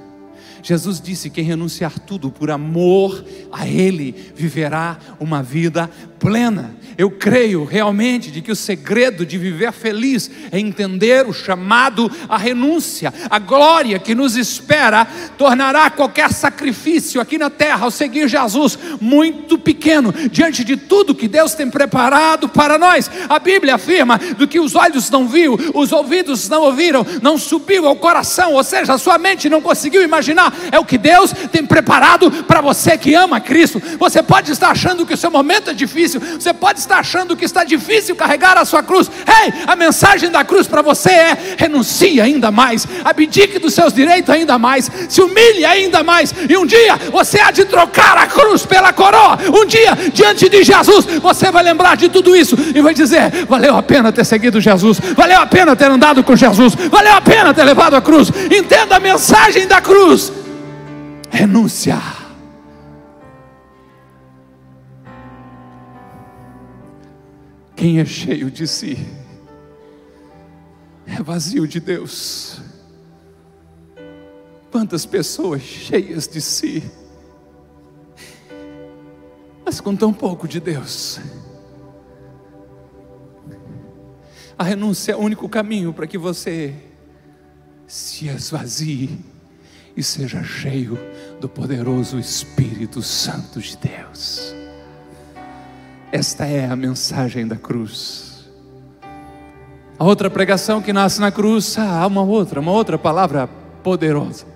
Jesus 0.62 1.00
disse: 1.00 1.30
quem 1.30 1.44
renunciar 1.44 1.98
tudo 1.98 2.30
por 2.30 2.50
amor 2.50 3.24
a 3.52 3.66
Ele 3.66 4.14
viverá 4.34 4.98
uma 5.18 5.42
vida 5.42 5.90
plena. 6.18 6.76
Eu 6.96 7.12
creio 7.12 7.64
realmente 7.64 8.28
de 8.28 8.42
que 8.42 8.50
o 8.50 8.56
segredo 8.56 9.24
de 9.24 9.38
viver 9.38 9.72
feliz 9.72 10.28
é 10.50 10.58
entender 10.58 11.28
o 11.28 11.32
chamado 11.32 12.10
à 12.28 12.36
renúncia. 12.36 13.14
A 13.30 13.38
glória 13.38 14.00
que 14.00 14.16
nos 14.16 14.36
espera 14.36 15.06
tornará 15.36 15.88
qualquer 15.90 16.32
sacrifício 16.32 17.20
aqui 17.20 17.38
na 17.38 17.48
terra 17.48 17.84
ao 17.84 17.90
seguir 17.92 18.26
Jesus 18.26 18.76
muito 19.00 19.56
pequeno 19.56 20.12
diante 20.28 20.64
de 20.64 20.76
tudo 20.76 21.14
que 21.14 21.28
Deus 21.28 21.54
tem 21.54 21.70
preparado 21.70 22.48
para 22.48 22.76
nós. 22.76 23.08
A 23.28 23.38
Bíblia 23.38 23.76
afirma 23.76 24.18
do 24.36 24.48
que 24.48 24.58
os 24.58 24.74
olhos 24.74 25.08
não 25.08 25.28
viram, 25.28 25.56
os 25.74 25.92
ouvidos 25.92 26.48
não 26.48 26.62
ouviram, 26.62 27.06
não 27.22 27.38
subiu 27.38 27.86
ao 27.86 27.94
coração, 27.94 28.54
ou 28.54 28.64
seja, 28.64 28.94
a 28.94 28.98
sua 28.98 29.18
mente 29.18 29.48
não 29.48 29.62
conseguiu 29.62 30.02
imaginar. 30.02 30.47
É 30.70 30.78
o 30.78 30.84
que 30.84 30.98
Deus 30.98 31.32
tem 31.52 31.64
preparado 31.64 32.30
para 32.44 32.60
você 32.60 32.96
que 32.96 33.14
ama 33.14 33.40
Cristo. 33.40 33.80
Você 33.98 34.22
pode 34.22 34.52
estar 34.52 34.70
achando 34.70 35.06
que 35.06 35.14
o 35.14 35.16
seu 35.16 35.30
momento 35.30 35.70
é 35.70 35.74
difícil, 35.74 36.20
você 36.20 36.52
pode 36.52 36.80
estar 36.80 36.98
achando 36.98 37.36
que 37.36 37.44
está 37.44 37.64
difícil 37.64 38.16
carregar 38.16 38.56
a 38.56 38.64
sua 38.64 38.82
cruz. 38.82 39.10
Ei, 39.42 39.52
a 39.66 39.76
mensagem 39.76 40.30
da 40.30 40.44
cruz 40.44 40.66
para 40.66 40.82
você 40.82 41.10
é: 41.10 41.38
renuncie 41.56 42.20
ainda 42.20 42.50
mais, 42.50 42.86
abdique 43.04 43.58
dos 43.58 43.74
seus 43.74 43.92
direitos 43.92 44.30
ainda 44.30 44.58
mais, 44.58 44.90
se 45.08 45.20
humilhe 45.20 45.64
ainda 45.64 46.02
mais, 46.02 46.34
e 46.48 46.56
um 46.56 46.66
dia 46.66 46.96
você 47.10 47.40
há 47.40 47.50
de 47.50 47.64
trocar 47.64 48.16
a 48.18 48.26
cruz 48.26 48.64
pela 48.66 48.92
coroa. 48.92 49.38
Um 49.52 49.66
dia, 49.66 49.96
diante 50.12 50.48
de 50.48 50.62
Jesus, 50.62 51.04
você 51.20 51.50
vai 51.50 51.62
lembrar 51.62 51.96
de 51.96 52.08
tudo 52.08 52.36
isso 52.36 52.56
e 52.74 52.80
vai 52.80 52.94
dizer: 52.94 53.46
valeu 53.46 53.76
a 53.76 53.82
pena 53.82 54.12
ter 54.12 54.24
seguido 54.24 54.60
Jesus, 54.60 54.98
valeu 55.16 55.40
a 55.40 55.46
pena 55.46 55.76
ter 55.76 55.90
andado 55.90 56.22
com 56.22 56.36
Jesus, 56.36 56.74
valeu 56.74 57.14
a 57.14 57.20
pena 57.20 57.54
ter 57.54 57.64
levado 57.64 57.94
a 57.94 58.00
cruz. 58.00 58.30
Entenda 58.50 58.96
a 58.96 59.00
mensagem 59.00 59.66
da 59.66 59.80
cruz. 59.80 60.32
Renúncia. 61.30 61.96
Quem 67.76 68.00
é 68.00 68.04
cheio 68.04 68.50
de 68.50 68.66
si 68.66 68.98
é 71.06 71.22
vazio 71.22 71.66
de 71.66 71.80
Deus. 71.80 72.60
Quantas 74.70 75.06
pessoas 75.06 75.62
cheias 75.62 76.28
de 76.28 76.40
si, 76.40 76.82
mas 79.64 79.80
com 79.80 79.96
tão 79.96 80.12
pouco 80.12 80.46
de 80.46 80.60
Deus. 80.60 81.18
A 84.56 84.64
renúncia 84.64 85.12
é 85.12 85.16
o 85.16 85.20
único 85.20 85.48
caminho 85.48 85.92
para 85.92 86.06
que 86.06 86.18
você 86.18 86.74
se 87.86 88.28
esvazie 88.28 89.18
e 89.96 90.02
seja 90.02 90.42
cheio 90.42 90.98
do 91.40 91.48
poderoso 91.48 92.18
Espírito 92.18 93.00
Santo 93.02 93.60
de 93.60 93.76
Deus. 93.76 94.54
Esta 96.10 96.46
é 96.46 96.66
a 96.66 96.74
mensagem 96.74 97.46
da 97.46 97.56
cruz. 97.56 98.48
A 99.98 100.04
outra 100.04 100.30
pregação 100.30 100.80
que 100.80 100.92
nasce 100.92 101.20
na 101.20 101.30
cruz, 101.30 101.76
ah, 101.78 102.02
há 102.02 102.06
uma 102.06 102.22
outra, 102.22 102.60
uma 102.60 102.72
outra 102.72 102.98
palavra 102.98 103.48
poderosa: 103.82 104.46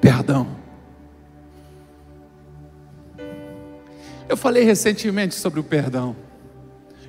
perdão. 0.00 0.46
Eu 4.28 4.36
falei 4.36 4.64
recentemente 4.64 5.34
sobre 5.34 5.60
o 5.60 5.64
perdão. 5.64 6.16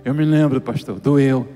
Eu 0.04 0.14
me 0.14 0.26
lembro, 0.26 0.60
pastor, 0.60 1.00
doeu. 1.00 1.48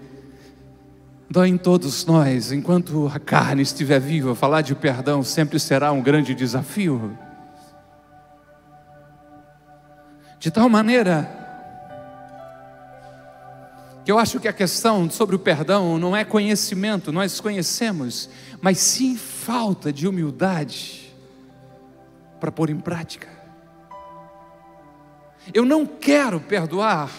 Dói 1.29 1.49
em 1.49 1.57
todos 1.57 2.05
nós, 2.05 2.53
enquanto 2.53 3.11
a 3.13 3.19
carne 3.19 3.61
estiver 3.61 3.99
viva, 3.99 4.33
falar 4.33 4.61
de 4.61 4.73
perdão 4.73 5.21
sempre 5.23 5.59
será 5.59 5.91
um 5.91 6.01
grande 6.01 6.33
desafio. 6.33 7.17
De 10.39 10.49
tal 10.49 10.69
maneira 10.69 11.29
que 14.05 14.11
eu 14.11 14.17
acho 14.17 14.39
que 14.39 14.47
a 14.47 14.53
questão 14.53 15.09
sobre 15.09 15.35
o 15.35 15.39
perdão 15.39 15.97
não 15.97 16.15
é 16.15 16.23
conhecimento, 16.23 17.11
nós 17.11 17.41
conhecemos, 17.41 18.29
mas 18.61 18.77
sim 18.77 19.17
falta 19.17 19.91
de 19.91 20.07
humildade 20.07 21.13
para 22.39 22.53
pôr 22.53 22.69
em 22.69 22.79
prática. 22.79 23.27
Eu 25.53 25.65
não 25.65 25.85
quero 25.85 26.39
perdoar, 26.39 27.11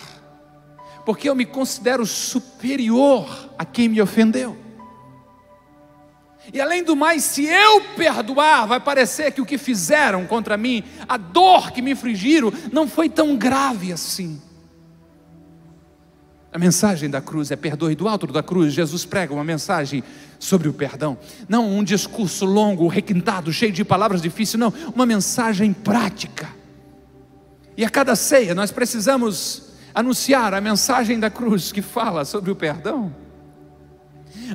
porque 1.09 1.27
eu 1.27 1.35
me 1.35 1.47
considero 1.47 2.05
superior 2.05 3.49
a 3.57 3.65
quem 3.65 3.88
me 3.88 3.99
ofendeu. 3.99 4.55
E 6.53 6.61
além 6.61 6.85
do 6.85 6.95
mais, 6.95 7.25
se 7.25 7.47
eu 7.47 7.81
perdoar, 7.97 8.67
vai 8.67 8.79
parecer 8.79 9.33
que 9.33 9.41
o 9.41 9.47
que 9.47 9.57
fizeram 9.57 10.27
contra 10.27 10.59
mim, 10.59 10.85
a 11.09 11.17
dor 11.17 11.73
que 11.73 11.81
me 11.81 11.93
infligiram, 11.93 12.53
não 12.71 12.87
foi 12.87 13.09
tão 13.09 13.38
grave 13.38 13.91
assim. 13.91 14.38
A 16.53 16.59
mensagem 16.59 17.09
da 17.09 17.23
cruz 17.23 17.50
é 17.50 17.57
perdoe. 17.57 17.95
Do 17.95 18.07
alto 18.07 18.27
da 18.27 18.43
cruz, 18.43 18.75
Jesus 18.75 19.07
prega 19.07 19.33
uma 19.33 19.45
mensagem 19.45 20.05
sobre 20.38 20.69
o 20.69 20.75
perdão. 20.75 21.17
Não 21.49 21.71
um 21.71 21.83
discurso 21.83 22.45
longo, 22.45 22.87
requintado, 22.87 23.50
cheio 23.50 23.73
de 23.73 23.83
palavras 23.83 24.21
difíceis, 24.21 24.61
não. 24.61 24.75
Uma 24.95 25.07
mensagem 25.07 25.73
prática. 25.73 26.50
E 27.79 27.83
a 27.83 27.88
cada 27.88 28.15
ceia 28.15 28.55
nós 28.55 28.71
precisamos 28.71 29.68
anunciar 29.99 30.55
a 30.55 30.61
mensagem 30.61 31.19
da 31.19 31.28
cruz 31.28 31.73
que 31.73 31.83
fala 31.83 32.25
sobre 32.25 32.52
o 32.52 32.57
perdão. 32.57 33.12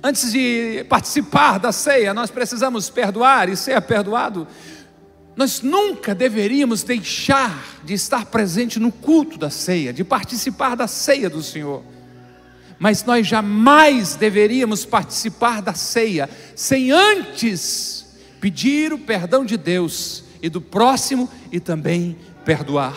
Antes 0.01 0.31
de 0.31 0.85
participar 0.87 1.57
da 1.59 1.73
ceia, 1.73 2.13
nós 2.13 2.31
precisamos 2.31 2.89
perdoar 2.89 3.49
e 3.49 3.57
ser 3.57 3.81
perdoado. 3.81 4.47
Nós 5.35 5.61
nunca 5.61 6.15
deveríamos 6.15 6.81
deixar 6.83 7.61
de 7.83 7.93
estar 7.93 8.27
presente 8.27 8.79
no 8.79 8.89
culto 8.89 9.37
da 9.37 9.49
ceia, 9.49 9.91
de 9.91 10.01
participar 10.05 10.77
da 10.77 10.87
ceia 10.87 11.29
do 11.29 11.43
Senhor. 11.43 11.83
Mas 12.79 13.03
nós 13.03 13.27
jamais 13.27 14.15
deveríamos 14.15 14.85
participar 14.85 15.61
da 15.61 15.73
ceia 15.73 16.29
sem 16.55 16.89
antes 16.89 18.05
pedir 18.39 18.93
o 18.93 18.99
perdão 18.99 19.43
de 19.43 19.57
Deus 19.57 20.23
e 20.41 20.47
do 20.47 20.61
próximo 20.61 21.29
e 21.51 21.59
também 21.59 22.17
perdoar. 22.45 22.95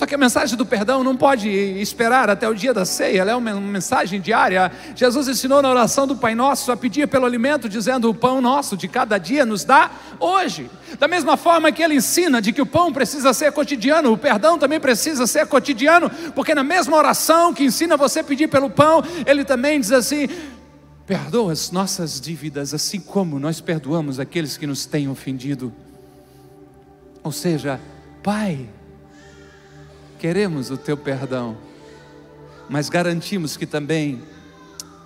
Só 0.00 0.06
que 0.06 0.14
a 0.14 0.18
mensagem 0.18 0.56
do 0.56 0.64
perdão 0.64 1.04
não 1.04 1.14
pode 1.14 1.46
esperar 1.46 2.30
até 2.30 2.48
o 2.48 2.54
dia 2.54 2.72
da 2.72 2.86
ceia, 2.86 3.20
ela 3.20 3.32
é 3.32 3.34
uma 3.34 3.52
mensagem 3.60 4.18
diária. 4.18 4.72
Jesus 4.96 5.28
ensinou 5.28 5.60
na 5.60 5.68
oração 5.68 6.06
do 6.06 6.16
Pai 6.16 6.34
Nosso 6.34 6.72
a 6.72 6.76
pedir 6.76 7.06
pelo 7.06 7.26
alimento, 7.26 7.68
dizendo: 7.68 8.08
O 8.08 8.14
pão 8.14 8.40
nosso 8.40 8.78
de 8.78 8.88
cada 8.88 9.18
dia 9.18 9.44
nos 9.44 9.62
dá 9.62 9.90
hoje. 10.18 10.70
Da 10.98 11.06
mesma 11.06 11.36
forma 11.36 11.70
que 11.70 11.82
ele 11.82 11.96
ensina 11.96 12.40
de 12.40 12.50
que 12.50 12.62
o 12.62 12.66
pão 12.66 12.90
precisa 12.90 13.34
ser 13.34 13.52
cotidiano, 13.52 14.10
o 14.10 14.16
perdão 14.16 14.58
também 14.58 14.80
precisa 14.80 15.26
ser 15.26 15.46
cotidiano, 15.46 16.08
porque 16.34 16.54
na 16.54 16.64
mesma 16.64 16.96
oração 16.96 17.52
que 17.52 17.64
ensina 17.64 17.94
você 17.94 18.20
a 18.20 18.24
pedir 18.24 18.48
pelo 18.48 18.70
pão, 18.70 19.04
ele 19.26 19.44
também 19.44 19.78
diz 19.78 19.92
assim: 19.92 20.30
Perdoa 21.06 21.52
as 21.52 21.70
nossas 21.70 22.18
dívidas, 22.18 22.72
assim 22.72 23.00
como 23.00 23.38
nós 23.38 23.60
perdoamos 23.60 24.18
aqueles 24.18 24.56
que 24.56 24.66
nos 24.66 24.86
têm 24.86 25.10
ofendido. 25.10 25.70
Ou 27.22 27.30
seja, 27.30 27.78
Pai, 28.22 28.66
queremos 30.20 30.70
o 30.70 30.76
teu 30.76 30.98
perdão, 30.98 31.56
mas 32.68 32.90
garantimos 32.90 33.56
que 33.56 33.64
também 33.64 34.22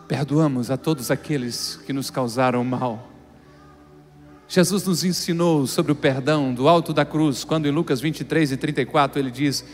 perdoamos 0.08 0.72
a 0.72 0.76
todos 0.76 1.08
aqueles 1.08 1.76
que 1.86 1.92
nos 1.92 2.10
causaram 2.10 2.64
mal. 2.64 3.08
Jesus 4.48 4.84
nos 4.84 5.04
ensinou 5.04 5.68
sobre 5.68 5.92
o 5.92 5.94
perdão 5.94 6.52
do 6.52 6.68
alto 6.68 6.92
da 6.92 7.04
cruz, 7.04 7.44
quando 7.44 7.66
em 7.66 7.70
Lucas 7.70 8.00
23 8.00 8.50
e 8.50 8.56
34 8.56 9.20
ele 9.20 9.30
diz: 9.30 9.64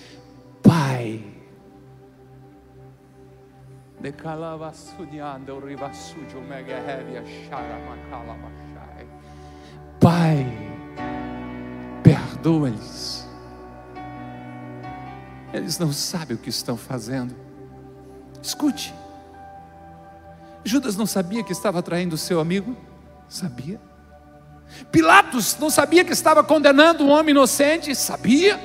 Pai, 0.63 1.25
Pai, 9.99 10.47
perdoa-lhes 12.03 13.20
eles 15.53 15.79
não 15.79 15.93
sabem 15.93 16.37
o 16.37 16.41
que 16.41 16.51
estão 16.51 16.77
fazendo. 16.77 17.35
Escute. 18.43 18.95
Judas 20.65 20.97
não 20.97 21.07
sabia 21.07 21.43
que 21.43 21.53
estava 21.53 21.83
traindo 21.83 22.15
o 22.15 22.19
seu 22.19 22.41
amigo? 22.41 22.77
Sabia. 23.29 23.81
Pilatos 24.93 25.57
não 25.59 25.71
sabia 25.71 26.05
que 26.05 26.13
estava 26.13 26.45
condenando 26.45 27.05
um 27.05 27.11
homem 27.11 27.31
inocente? 27.31 27.95
Sabia. 27.95 28.61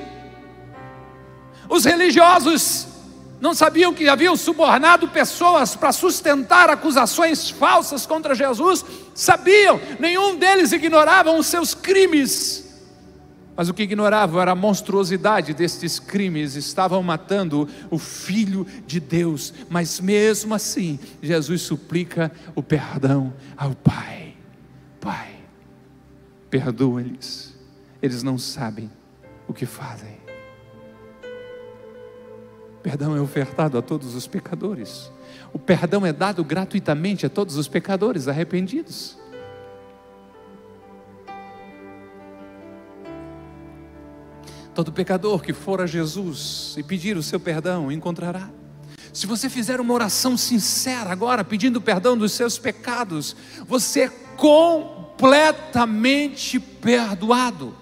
Os 1.68 1.84
religiosos 1.84 2.86
não 3.40 3.54
sabiam 3.54 3.92
que 3.92 4.08
haviam 4.08 4.36
subornado 4.36 5.08
pessoas 5.08 5.74
para 5.74 5.92
sustentar 5.92 6.70
acusações 6.70 7.50
falsas 7.50 8.06
contra 8.06 8.34
Jesus? 8.34 8.84
Sabiam. 9.14 9.80
Nenhum 9.98 10.36
deles 10.36 10.72
ignorava 10.72 11.32
os 11.32 11.46
seus 11.46 11.74
crimes. 11.74 12.65
Mas 13.56 13.70
o 13.70 13.74
que 13.74 13.84
ignoravam 13.84 14.40
era 14.40 14.52
a 14.52 14.54
monstruosidade 14.54 15.54
destes 15.54 15.98
crimes, 15.98 16.56
estavam 16.56 17.02
matando 17.02 17.66
o 17.90 17.98
Filho 17.98 18.66
de 18.86 19.00
Deus, 19.00 19.54
mas 19.70 19.98
mesmo 19.98 20.54
assim, 20.54 20.98
Jesus 21.22 21.62
suplica 21.62 22.30
o 22.54 22.62
perdão 22.62 23.32
ao 23.56 23.74
Pai: 23.74 24.34
Pai, 25.00 25.36
perdoa-lhes, 26.50 27.56
eles 28.02 28.22
não 28.22 28.36
sabem 28.36 28.90
o 29.48 29.54
que 29.54 29.64
fazem. 29.64 30.16
Perdão 32.82 33.16
é 33.16 33.20
ofertado 33.20 33.78
a 33.78 33.82
todos 33.82 34.14
os 34.14 34.26
pecadores, 34.26 35.10
o 35.52 35.58
perdão 35.58 36.04
é 36.04 36.12
dado 36.12 36.44
gratuitamente 36.44 37.24
a 37.24 37.30
todos 37.30 37.56
os 37.56 37.66
pecadores 37.66 38.28
arrependidos. 38.28 39.16
Todo 44.76 44.92
pecador 44.92 45.40
que 45.40 45.52
for 45.54 45.80
a 45.80 45.86
Jesus 45.86 46.74
e 46.76 46.82
pedir 46.82 47.16
o 47.16 47.22
seu 47.22 47.40
perdão 47.40 47.90
encontrará. 47.90 48.50
Se 49.10 49.26
você 49.26 49.48
fizer 49.48 49.80
uma 49.80 49.94
oração 49.94 50.36
sincera 50.36 51.10
agora, 51.10 51.42
pedindo 51.42 51.80
perdão 51.80 52.14
dos 52.14 52.32
seus 52.32 52.58
pecados, 52.58 53.34
você 53.66 54.00
é 54.00 54.10
completamente 54.36 56.60
perdoado. 56.60 57.74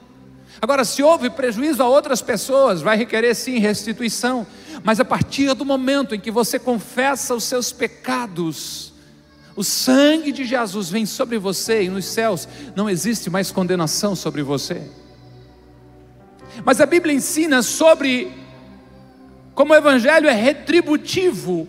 Agora, 0.63 0.85
se 0.85 1.03
houve 1.03 1.29
prejuízo 1.31 1.83
a 1.83 1.89
outras 1.89 2.23
pessoas, 2.23 2.81
vai 2.81 2.97
requerer 2.97 3.35
sim 3.35 3.59
restituição, 3.59 4.47
mas 4.85 5.01
a 5.01 5.05
partir 5.05 5.53
do 5.53 5.65
momento 5.65 6.15
em 6.15 6.21
que 6.21 6.31
você 6.31 6.61
confessa 6.61 7.35
os 7.35 7.43
seus 7.43 7.73
pecados, 7.73 8.93
o 9.57 9.65
sangue 9.65 10.31
de 10.31 10.45
Jesus 10.45 10.91
vem 10.91 11.07
sobre 11.07 11.39
você 11.39 11.83
e 11.83 11.89
nos 11.89 12.05
céus 12.05 12.47
não 12.77 12.89
existe 12.89 13.29
mais 13.29 13.51
condenação 13.51 14.15
sobre 14.15 14.45
você. 14.45 14.89
Mas 16.65 16.81
a 16.81 16.87
Bíblia 16.87 17.15
ensina 17.15 17.63
sobre 17.63 18.31
como 19.55 19.73
o 19.73 19.77
Evangelho 19.77 20.29
é 20.29 20.33
retributivo, 20.33 21.69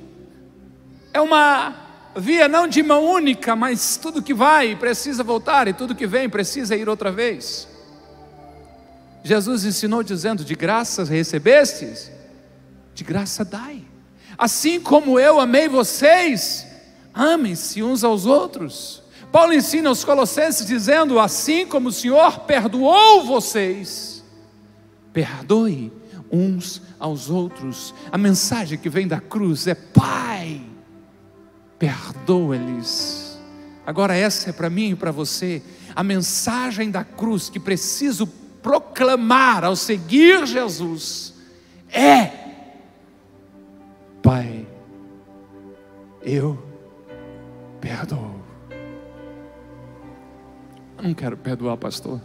é 1.14 1.22
uma 1.22 1.86
via 2.16 2.48
não 2.48 2.68
de 2.68 2.82
mão 2.82 3.06
única, 3.06 3.56
mas 3.56 3.98
tudo 3.98 4.22
que 4.22 4.34
vai 4.34 4.76
precisa 4.76 5.24
voltar 5.24 5.68
e 5.68 5.74
tudo 5.74 5.96
que 5.96 6.08
vem 6.08 6.30
precisa 6.30 6.76
ir 6.76 6.90
outra 6.90 7.12
vez. 7.12 7.68
Jesus 9.24 9.66
ensinou 9.66 10.04
dizendo: 10.04 10.44
De 10.44 10.56
graças 10.56 11.10
recebestes, 11.10 12.12
de 12.94 13.04
graça 13.04 13.44
dai. 13.44 13.82
Assim 14.38 14.80
como 14.80 15.20
eu 15.20 15.40
amei 15.40 15.68
vocês, 15.68 16.66
amem-se 17.14 17.82
uns 17.82 18.04
aos 18.04 18.26
outros. 18.26 19.04
Paulo 19.32 19.54
ensina 19.54 19.90
aos 19.90 20.04
Colossenses 20.04 20.66
dizendo: 20.66 21.20
Assim 21.20 21.66
como 21.66 21.90
o 21.90 21.92
Senhor 21.92 22.42
perdoou 22.42 23.26
vocês, 23.26 24.15
perdoe 25.16 25.94
uns 26.30 26.82
aos 27.00 27.30
outros. 27.30 27.96
A 28.12 28.18
mensagem 28.18 28.78
que 28.78 28.90
vem 28.90 29.08
da 29.08 29.22
cruz 29.22 29.66
é: 29.66 29.74
Pai, 29.74 30.62
perdoa-lhes. 31.80 33.40
Agora, 33.88 34.14
essa 34.14 34.50
é 34.50 34.54
para 34.54 34.70
mim 34.70 34.92
e 34.92 34.96
para 34.96 35.12
você 35.12 35.64
a 35.96 36.04
mensagem 36.04 36.92
da 36.92 37.06
cruz 37.06 37.50
que 37.50 37.60
preciso 37.60 38.28
proclamar 38.62 39.64
ao 39.64 39.76
seguir 39.76 40.46
Jesus 40.46 41.34
é: 41.90 42.30
Pai, 44.22 44.68
eu 46.22 46.62
perdoo. 47.80 48.44
Eu 50.98 51.04
não 51.04 51.14
quero 51.14 51.38
perdoar, 51.38 51.78
pastor. 51.78 52.20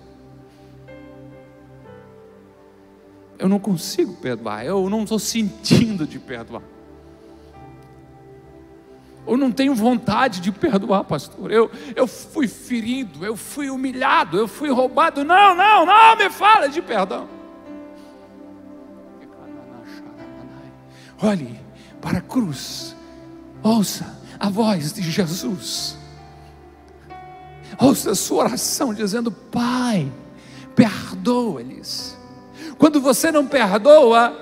Eu 3.41 3.49
não 3.49 3.59
consigo 3.59 4.13
perdoar, 4.13 4.67
eu 4.67 4.89
não 4.91 5.03
estou 5.03 5.19
sentindo 5.19 6.07
de 6.07 6.19
perdoar. 6.19 6.63
Eu 9.27 9.37
não 9.37 9.51
tenho 9.51 9.75
vontade 9.75 10.41
de 10.41 10.53
perdoar, 10.53 11.05
pastor. 11.05 11.51
Eu, 11.51 11.71
eu 11.97 12.07
fui 12.07 12.47
ferido, 12.47 13.25
eu 13.25 13.37
fui 13.37 13.71
humilhado, 13.71 14.37
eu 14.37 14.47
fui 14.47 14.71
roubado. 14.71 15.25
Não, 15.25 15.55
não, 15.55 15.87
não 15.87 16.17
me 16.17 16.29
fala 16.29 16.69
de 16.69 16.83
perdão. 16.83 17.29
Olhe 21.23 21.59
para 22.01 22.19
a 22.19 22.23
cruz, 22.23 22.97
ouça 23.63 24.19
a 24.39 24.49
voz 24.49 24.93
de 24.93 25.03
Jesus. 25.03 25.97
Ouça 27.79 28.11
a 28.11 28.15
sua 28.15 28.45
oração 28.45 28.93
dizendo: 28.93 29.31
Pai, 29.31 30.11
perdoa-lhes. 30.75 32.20
Quando 32.81 33.01
você 33.01 33.31
não 33.31 33.47
perdoa 33.47 34.35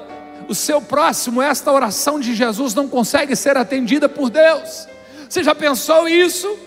o 0.49 0.55
seu 0.55 0.81
próximo, 0.81 1.43
esta 1.43 1.71
oração 1.71 2.19
de 2.19 2.35
Jesus 2.35 2.73
não 2.73 2.89
consegue 2.89 3.37
ser 3.37 3.59
atendida 3.59 4.09
por 4.09 4.31
Deus. 4.31 4.89
Você 5.29 5.45
já 5.45 5.55
pensou 5.55 6.09
isso? 6.09 6.59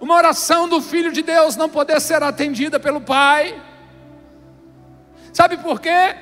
Uma 0.00 0.16
oração 0.16 0.68
do 0.68 0.82
Filho 0.82 1.12
de 1.12 1.22
Deus 1.22 1.54
não 1.54 1.68
poder 1.68 2.00
ser 2.00 2.24
atendida 2.24 2.80
pelo 2.80 3.00
Pai. 3.00 3.62
Sabe 5.32 5.58
por 5.58 5.80
quê? 5.80 6.16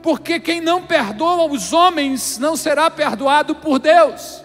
porque 0.00 0.38
quem 0.40 0.60
não 0.60 0.82
perdoa 0.82 1.46
os 1.46 1.72
homens 1.72 2.38
não 2.38 2.56
será 2.56 2.90
perdoado 2.90 3.54
por 3.54 3.78
Deus. 3.78 4.41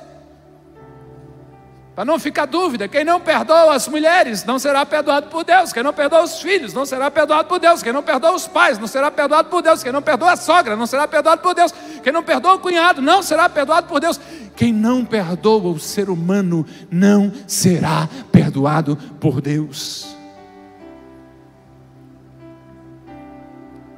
Para 1.98 2.06
não 2.06 2.20
ficar 2.20 2.46
dúvida, 2.46 2.88
quem 2.88 3.04
não 3.04 3.20
perdoa 3.20 3.74
as 3.74 3.88
mulheres 3.88 4.46
não 4.46 4.60
será 4.60 4.86
perdoado 4.86 5.30
por 5.30 5.44
Deus, 5.44 5.74
quem 5.74 5.82
não 5.82 5.92
perdoa 5.92 6.22
os 6.22 6.40
filhos 6.40 6.72
não 6.72 6.86
será 6.86 7.10
perdoado 7.10 7.48
por 7.50 7.58
Deus, 7.58 7.82
quem 7.82 7.92
não 7.92 8.04
perdoa 8.04 8.36
os 8.36 8.48
pais 8.48 8.78
não 8.78 8.86
será 8.86 9.10
perdoado 9.10 9.50
por 9.50 9.64
Deus, 9.64 9.82
quem 9.82 9.92
não 9.92 10.04
perdoa 10.04 10.34
a 10.34 10.36
sogra 10.36 10.76
não 10.76 10.86
será 10.86 11.08
perdoado 11.08 11.42
por 11.42 11.56
Deus, 11.56 11.74
quem 12.04 12.14
não 12.14 12.22
perdoa 12.22 12.54
o 12.54 12.60
cunhado 12.60 13.02
não 13.02 13.24
será 13.24 13.50
perdoado 13.50 13.88
por 13.88 14.00
Deus, 14.00 14.20
quem 14.56 14.72
não 14.72 15.04
perdoa 15.04 15.72
o 15.72 15.80
ser 15.80 16.12
humano 16.12 16.68
não 16.92 17.34
será 17.48 18.08
perdoado 18.32 18.96
por 19.20 19.42
Deus. 19.42 20.16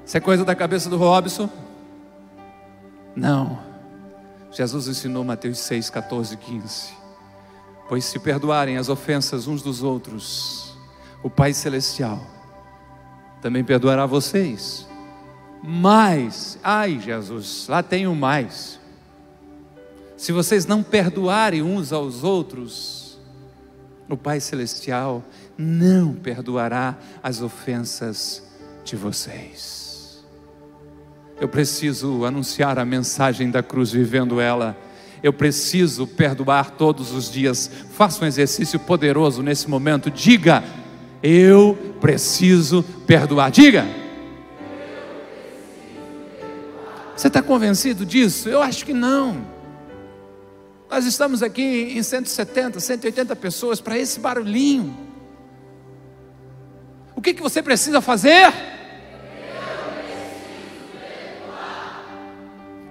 Isso 0.05 0.15
é 0.15 0.21
coisa 0.21 0.45
da 0.45 0.55
cabeça 0.55 0.89
do 0.89 0.95
Robson? 0.95 1.49
Não. 3.13 3.59
Jesus 4.53 4.87
ensinou 4.87 5.21
Mateus 5.25 5.57
6, 5.59 5.89
14 5.89 6.37
15. 6.37 6.98
Pois 7.89 8.05
se 8.05 8.19
perdoarem 8.19 8.77
as 8.77 8.87
ofensas 8.87 9.47
uns 9.47 9.61
dos 9.61 9.83
outros, 9.83 10.77
o 11.23 11.29
Pai 11.29 11.53
Celestial 11.53 12.25
também 13.41 13.63
perdoará 13.63 14.05
vocês. 14.05 14.87
Mas, 15.63 16.57
ai 16.63 16.99
Jesus, 16.99 17.65
lá 17.67 17.83
tem 17.83 18.07
o 18.07 18.15
mais. 18.15 18.79
Se 20.15 20.31
vocês 20.31 20.65
não 20.65 20.83
perdoarem 20.83 21.61
uns 21.61 21.91
aos 21.91 22.23
outros, 22.23 23.17
o 24.09 24.17
Pai 24.17 24.39
Celestial 24.39 25.23
não 25.57 26.13
perdoará 26.13 26.97
as 27.23 27.41
ofensas 27.41 28.43
de 28.83 28.95
vocês. 28.95 30.23
Eu 31.39 31.47
preciso 31.47 32.25
anunciar 32.25 32.77
a 32.77 32.85
mensagem 32.85 33.49
da 33.49 33.63
cruz 33.63 33.91
vivendo 33.91 34.41
ela. 34.41 34.77
Eu 35.21 35.33
preciso 35.33 36.07
perdoar 36.07 36.71
todos 36.71 37.11
os 37.11 37.29
dias. 37.29 37.69
Faça 37.91 38.23
um 38.23 38.27
exercício 38.27 38.79
poderoso 38.79 39.43
nesse 39.43 39.69
momento. 39.69 40.09
Diga: 40.09 40.63
Eu 41.21 41.77
preciso 41.99 42.83
perdoar. 43.05 43.51
Diga. 43.51 43.85
Você 47.15 47.27
está 47.27 47.41
convencido 47.41 48.05
disso? 48.05 48.47
Eu 48.47 48.61
acho 48.61 48.85
que 48.85 48.93
não. 48.93 49.45
Nós 50.89 51.05
estamos 51.05 51.43
aqui 51.43 51.93
em 51.95 52.01
170, 52.01 52.79
180 52.79 53.35
pessoas 53.35 53.81
para 53.81 53.97
esse 53.97 54.19
barulhinho. 54.19 54.97
O 57.13 57.21
que, 57.21 57.33
que 57.33 57.41
você 57.41 57.61
precisa 57.61 57.99
fazer? 57.99 58.78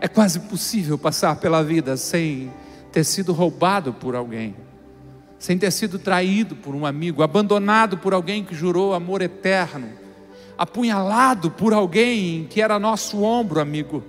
É 0.01 0.07
quase 0.07 0.41
possível 0.41 0.97
passar 0.97 1.37
pela 1.37 1.63
vida 1.63 1.97
sem 1.97 2.53
ter 2.93 3.05
sido 3.05 3.33
roubado 3.33 3.93
por 3.93 4.15
alguém, 4.15 4.55
sem 5.39 5.59
ter 5.59 5.71
sido 5.73 5.99
traído 5.99 6.55
por 6.57 6.75
um 6.75 6.87
amigo, 6.87 7.23
abandonado 7.23 7.99
por 7.99 8.15
alguém 8.15 8.45
que 8.45 8.55
jurou 8.55 8.95
amor 8.95 9.23
eterno, 9.23 9.89
apunhalado 10.57 11.51
por 11.51 11.75
alguém 11.75 12.47
que 12.49 12.63
era 12.63 12.79
nosso 12.79 13.23
ombro 13.23 13.61
amigo. 13.61 14.05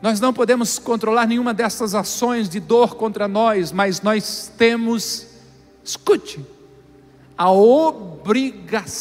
Nós 0.00 0.18
não 0.18 0.32
podemos 0.32 0.78
controlar 0.78 1.26
nenhuma 1.26 1.52
dessas 1.54 1.94
ações 1.94 2.48
de 2.48 2.58
dor 2.58 2.96
contra 2.96 3.28
nós, 3.28 3.70
mas 3.70 4.00
nós 4.02 4.50
temos, 4.58 5.28
escute, 5.84 6.44
a 7.38 7.50
obrigação 7.52 8.98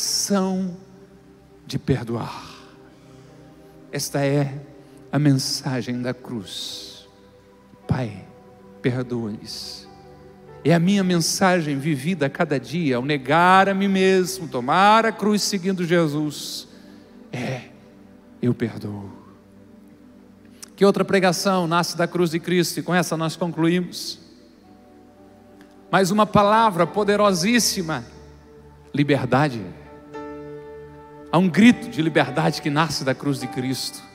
de 1.65 1.79
perdoar. 1.79 2.51
Esta 3.91 4.23
é 4.23 4.70
a 5.11 5.19
mensagem 5.19 6.01
da 6.01 6.13
cruz. 6.13 7.07
Pai, 7.87 8.25
perdoa-lhes. 8.81 9.87
É 10.63 10.73
a 10.73 10.79
minha 10.79 11.03
mensagem 11.03 11.77
vivida 11.77 12.27
a 12.27 12.29
cada 12.29 12.59
dia, 12.59 12.97
ao 12.97 13.03
negar 13.03 13.67
a 13.67 13.73
mim 13.73 13.87
mesmo, 13.87 14.47
tomar 14.47 15.05
a 15.05 15.11
cruz 15.11 15.41
seguindo 15.41 15.83
Jesus. 15.83 16.67
É, 17.31 17.63
eu 18.41 18.53
perdoo. 18.53 19.11
Que 20.75 20.85
outra 20.85 21.03
pregação 21.03 21.67
nasce 21.67 21.97
da 21.97 22.07
cruz 22.07 22.31
de 22.31 22.39
Cristo 22.39 22.79
e 22.79 22.83
com 22.83 22.93
essa 22.93 23.17
nós 23.17 23.35
concluímos. 23.35 24.19
Mais 25.91 26.11
uma 26.11 26.25
palavra 26.25 26.87
poderosíssima: 26.87 28.05
liberdade. 28.93 29.61
Há 31.31 31.37
um 31.37 31.49
grito 31.49 31.89
de 31.89 32.01
liberdade 32.01 32.61
que 32.61 32.69
nasce 32.69 33.03
da 33.03 33.15
cruz 33.15 33.39
de 33.39 33.47
Cristo. 33.47 34.10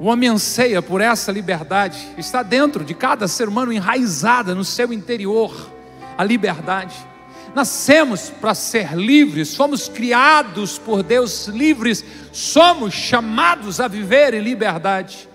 O 0.00 0.06
homem 0.06 0.30
anseia 0.30 0.80
por 0.80 1.02
essa 1.02 1.30
liberdade, 1.30 2.08
está 2.16 2.42
dentro 2.42 2.82
de 2.82 2.94
cada 2.94 3.28
ser 3.28 3.48
humano, 3.48 3.70
enraizada 3.70 4.54
no 4.54 4.64
seu 4.64 4.94
interior, 4.94 5.70
a 6.16 6.24
liberdade. 6.24 6.96
Nascemos 7.54 8.30
para 8.30 8.54
ser 8.54 8.96
livres, 8.96 9.54
fomos 9.54 9.90
criados 9.90 10.78
por 10.78 11.02
Deus 11.02 11.48
livres, 11.48 12.02
somos 12.32 12.94
chamados 12.94 13.78
a 13.78 13.88
viver 13.88 14.32
em 14.32 14.40
liberdade. 14.40 15.28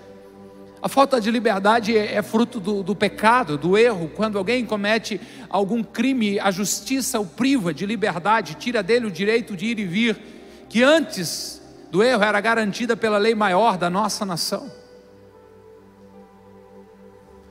A 0.82 0.88
falta 0.88 1.20
de 1.20 1.30
liberdade 1.30 1.96
é, 1.96 2.14
é 2.14 2.22
fruto 2.22 2.58
do, 2.58 2.82
do, 2.82 2.96
pecado, 2.96 3.56
do 3.56 3.78
erro. 3.78 4.10
Quando 4.16 4.36
alguém 4.36 4.66
comete 4.66 5.20
algum 5.48 5.80
crime, 5.80 6.40
a 6.40 6.50
justiça 6.50 7.20
o 7.20 7.26
priva 7.26 7.72
de 7.72 7.86
liberdade, 7.86 8.56
tira 8.56 8.82
dele 8.82 9.06
o 9.06 9.10
direito 9.12 9.56
de 9.56 9.66
ir 9.66 9.78
e 9.78 9.84
vir, 9.84 10.18
que 10.68 10.82
antes 10.82 11.62
do 11.90 12.02
erro 12.02 12.22
era 12.22 12.40
garantida 12.40 12.96
pela 12.96 13.18
lei 13.18 13.34
maior 13.34 13.76
da 13.76 13.88
nossa 13.88 14.24
nação. 14.24 14.70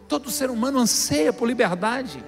Todo 0.08 0.30
ser 0.30 0.50
humano 0.50 0.80
anseia 0.80 1.34
por 1.34 1.48
liberdade. 1.48 2.24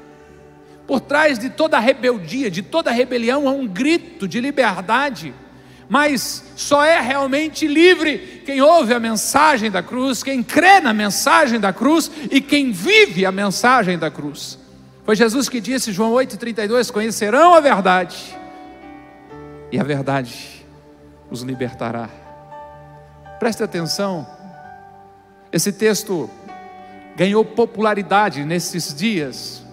Por 0.87 1.01
trás 1.01 1.37
de 1.37 1.49
toda 1.49 1.79
rebeldia, 1.79 2.49
de 2.49 2.61
toda 2.61 2.91
rebelião, 2.91 3.47
há 3.47 3.51
um 3.51 3.67
grito 3.67 4.27
de 4.27 4.39
liberdade. 4.39 5.33
Mas 5.89 6.43
só 6.55 6.83
é 6.83 6.99
realmente 6.99 7.67
livre 7.67 8.41
quem 8.45 8.61
ouve 8.61 8.93
a 8.93 8.99
mensagem 8.99 9.69
da 9.69 9.83
cruz, 9.83 10.23
quem 10.23 10.41
crê 10.41 10.79
na 10.79 10.93
mensagem 10.93 11.59
da 11.59 11.71
cruz 11.71 12.09
e 12.31 12.41
quem 12.41 12.71
vive 12.71 13.25
a 13.25 13.31
mensagem 13.31 13.97
da 13.97 14.09
cruz. 14.09 14.57
Foi 15.05 15.15
Jesus 15.15 15.47
que 15.47 15.61
disse, 15.61 15.93
João 15.93 16.11
8,32: 16.13 16.91
Conhecerão 16.91 17.53
a 17.53 17.59
verdade, 17.59 18.35
e 19.71 19.79
a 19.79 19.83
verdade 19.83 20.56
os 21.29 21.41
libertará. 21.41 22.09
Preste 23.39 23.63
atenção, 23.63 24.27
esse 25.51 25.71
texto 25.71 26.29
ganhou 27.15 27.43
popularidade 27.43 28.43
nesses 28.43 28.93
dias. 28.93 29.63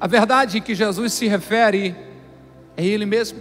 A 0.00 0.06
verdade 0.06 0.60
que 0.60 0.74
Jesus 0.74 1.12
se 1.12 1.26
refere 1.26 1.96
é 2.76 2.84
Ele 2.84 3.04
mesmo. 3.04 3.40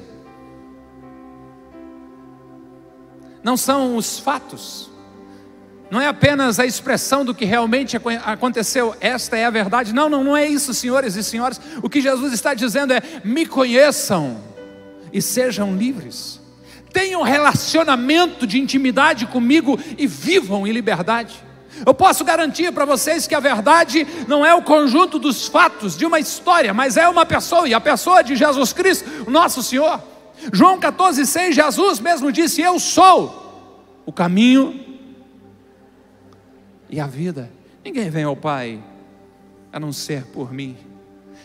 Não 3.43 3.55
são 3.55 3.95
os 3.95 4.19
fatos, 4.19 4.89
não 5.89 6.01
é 6.01 6.07
apenas 6.07 6.59
a 6.59 6.65
expressão 6.65 7.23
do 7.23 7.33
que 7.33 7.45
realmente 7.45 7.97
aconteceu, 8.25 8.93
esta 8.99 9.37
é 9.37 9.45
a 9.45 9.49
verdade. 9.49 9.93
Não, 9.93 10.09
não, 10.09 10.23
não 10.23 10.35
é 10.35 10.45
isso, 10.45 10.73
senhores 10.73 11.15
e 11.15 11.23
senhoras. 11.23 11.61
O 11.81 11.89
que 11.89 12.01
Jesus 12.01 12.33
está 12.33 12.53
dizendo 12.53 12.91
é: 12.91 13.01
me 13.23 13.45
conheçam 13.45 14.37
e 15.17 15.21
sejam 15.21 15.75
livres. 15.75 16.39
Tenham 16.93 17.23
relacionamento 17.23 18.45
de 18.45 18.59
intimidade 18.59 19.25
comigo 19.25 19.79
e 19.97 20.05
vivam 20.05 20.67
em 20.67 20.71
liberdade. 20.71 21.43
Eu 21.85 21.93
posso 21.93 22.23
garantir 22.23 22.71
para 22.71 22.85
vocês 22.85 23.25
que 23.25 23.35
a 23.35 23.39
verdade 23.39 24.05
não 24.27 24.45
é 24.45 24.53
o 24.53 24.61
conjunto 24.61 25.17
dos 25.17 25.47
fatos 25.47 25.97
de 25.97 26.05
uma 26.05 26.19
história, 26.19 26.73
mas 26.73 26.97
é 26.97 27.07
uma 27.07 27.25
pessoa, 27.25 27.67
e 27.67 27.73
a 27.73 27.81
pessoa 27.81 28.23
de 28.23 28.35
Jesus 28.35 28.73
Cristo, 28.73 29.29
nosso 29.29 29.61
Senhor. 29.63 30.01
João 30.53 30.79
14,6, 30.79 31.53
Jesus 31.53 31.99
mesmo 31.99 32.31
disse: 32.31 32.61
Eu 32.61 32.79
sou 32.79 34.01
o 34.05 34.11
caminho 34.11 34.79
e 36.89 36.99
a 36.99 37.07
vida. 37.07 37.51
Ninguém 37.83 38.09
vem 38.09 38.23
ao 38.23 38.35
Pai 38.35 38.83
a 39.73 39.79
não 39.79 39.91
ser 39.91 40.25
por 40.25 40.53
mim. 40.53 40.77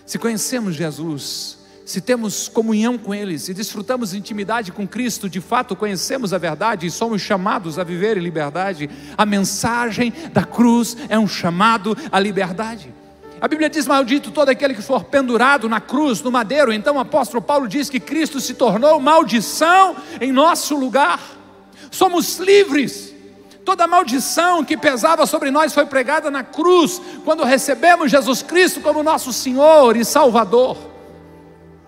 Se 0.05 0.19
conhecemos 0.19 0.75
Jesus, 0.75 1.62
se 1.85 2.01
temos 2.01 2.49
comunhão 2.49 2.97
com 2.97 3.15
Ele, 3.15 3.39
se 3.39 3.53
desfrutamos 3.53 4.15
intimidade 4.15 4.71
com 4.71 4.87
Cristo, 4.87 5.29
de 5.29 5.41
fato 5.41 5.75
conhecemos 5.75 6.33
a 6.33 6.39
verdade 6.39 6.87
e 6.87 6.91
somos 6.91 7.21
chamados 7.21 7.79
a 7.79 7.85
viver 7.85 8.17
em 8.17 8.21
liberdade, 8.21 8.89
a 9.17 9.27
mensagem 9.27 10.13
da 10.33 10.45
cruz 10.45 10.97
é 11.09 11.19
um 11.19 11.27
chamado 11.27 11.97
à 12.11 12.21
liberdade. 12.21 12.93
A 13.41 13.49
Bíblia 13.49 13.69
diz: 13.69 13.89
Maldito 13.89 14.31
todo 14.31 14.51
aquele 14.51 14.73
que 14.73 14.83
for 14.83 15.03
pendurado 15.03 15.69
na 15.69 15.81
cruz, 15.81 16.23
no 16.23 16.31
madeiro. 16.31 16.73
Então 16.73 16.95
o 16.95 17.01
apóstolo 17.01 17.43
Paulo 17.43 17.67
diz 17.67 17.91
que 17.91 17.99
Cristo 17.99 18.41
se 18.41 18.55
tornou 18.55 19.01
maldição 19.01 19.97
em 20.21 20.31
nosso 20.31 20.77
lugar. 20.77 21.21
Somos 21.91 22.39
livres. 22.39 23.13
Toda 23.65 23.87
maldição 23.87 24.65
que 24.65 24.77
pesava 24.77 25.27
sobre 25.27 25.51
nós 25.51 25.73
foi 25.73 25.87
pregada 25.87 26.31
na 26.31 26.43
cruz, 26.45 27.01
quando 27.25 27.45
recebemos 27.45 28.11
Jesus 28.11 28.43
Cristo 28.43 28.81
como 28.81 29.03
nosso 29.03 29.33
Senhor 29.33 29.97
e 29.97 30.05
Salvador. 30.05 30.92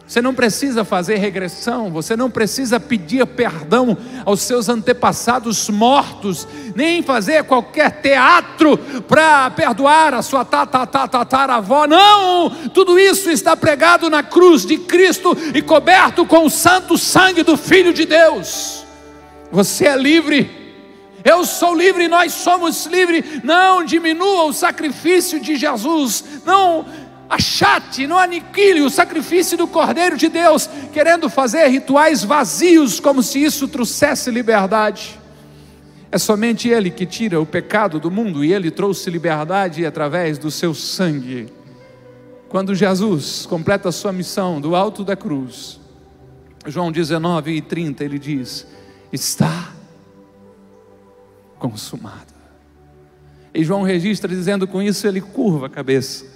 Você 0.07 0.21
não 0.21 0.35
precisa 0.35 0.85
fazer 0.85 1.17
regressão, 1.17 1.91
você 1.91 2.15
não 2.15 2.31
precisa 2.31 2.79
pedir 2.79 3.27
perdão 3.27 3.97
aos 4.27 4.43
seus 4.43 4.69
antepassados 4.69 5.71
mortos, 5.71 6.47
nem 6.77 7.03
fazer 7.03 7.45
qualquer 7.45 8.03
teatro 8.03 8.77
para 9.09 9.51
perdoar 9.51 10.13
a 10.13 10.21
sua 10.21 10.45
tataravó. 10.45 11.87
Não! 11.87 12.51
Tudo 12.75 12.99
isso 12.99 13.31
está 13.31 13.57
pregado 13.57 14.11
na 14.11 14.23
cruz 14.23 14.67
de 14.67 14.77
Cristo 14.77 15.35
e 15.55 15.63
coberto 15.63 16.27
com 16.27 16.45
o 16.45 16.51
santo 16.51 16.99
sangue 16.99 17.43
do 17.43 17.57
Filho 17.57 17.95
de 17.95 18.05
Deus. 18.05 18.85
Você 19.51 19.87
é 19.87 19.97
livre. 19.97 20.65
Eu 21.25 21.47
sou 21.47 21.75
livre, 21.75 22.07
nós 22.07 22.35
somos 22.35 22.85
livres. 22.85 23.43
Não 23.43 23.83
diminua 23.83 24.45
o 24.45 24.53
sacrifício 24.53 25.41
de 25.41 25.57
Jesus. 25.57 26.23
Não 26.45 26.85
achate, 27.35 28.07
não 28.07 28.19
aniquile 28.19 28.83
o 28.83 28.91
sacrifício 28.91 29.57
do 29.57 29.67
Cordeiro 29.67 30.17
de 30.17 30.29
Deus, 30.29 30.69
querendo 30.93 31.29
fazer 31.29 31.67
rituais 31.67 32.25
vazios, 32.25 33.01
como 33.01 33.23
se 33.23 33.43
isso 33.43 33.69
trouxesse 33.69 34.31
liberdade. 34.31 35.19
É 36.11 36.19
somente 36.19 36.69
Ele 36.69 36.91
que 36.91 37.05
tira 37.05 37.41
o 37.41 37.47
pecado 37.47 37.99
do 37.99 38.11
mundo 38.11 38.45
e 38.45 38.53
Ele 38.53 38.71
trouxe 38.71 39.11
liberdade 39.11 39.85
através 39.85 40.39
do 40.39 40.51
seu 40.51 40.75
sangue. 40.75 41.53
Quando 42.49 42.75
Jesus 42.75 43.47
completa 43.47 43.89
a 43.89 43.93
sua 43.93 44.13
missão 44.13 44.61
do 44.61 44.77
alto 44.77 45.05
da 45.05 45.17
cruz, 45.17 45.81
João 46.67 46.93
19 46.93 47.53
e 47.53 47.61
30, 47.61 48.05
ele 48.05 48.19
diz: 48.19 48.67
Está 49.13 49.73
consumado. 51.59 52.33
E 53.53 53.65
João 53.65 53.83
registra 53.83 54.29
dizendo 54.29 54.67
com 54.69 54.81
isso, 54.81 55.07
ele 55.07 55.21
curva 55.21 55.67
a 55.67 55.71
cabeça 55.71 56.34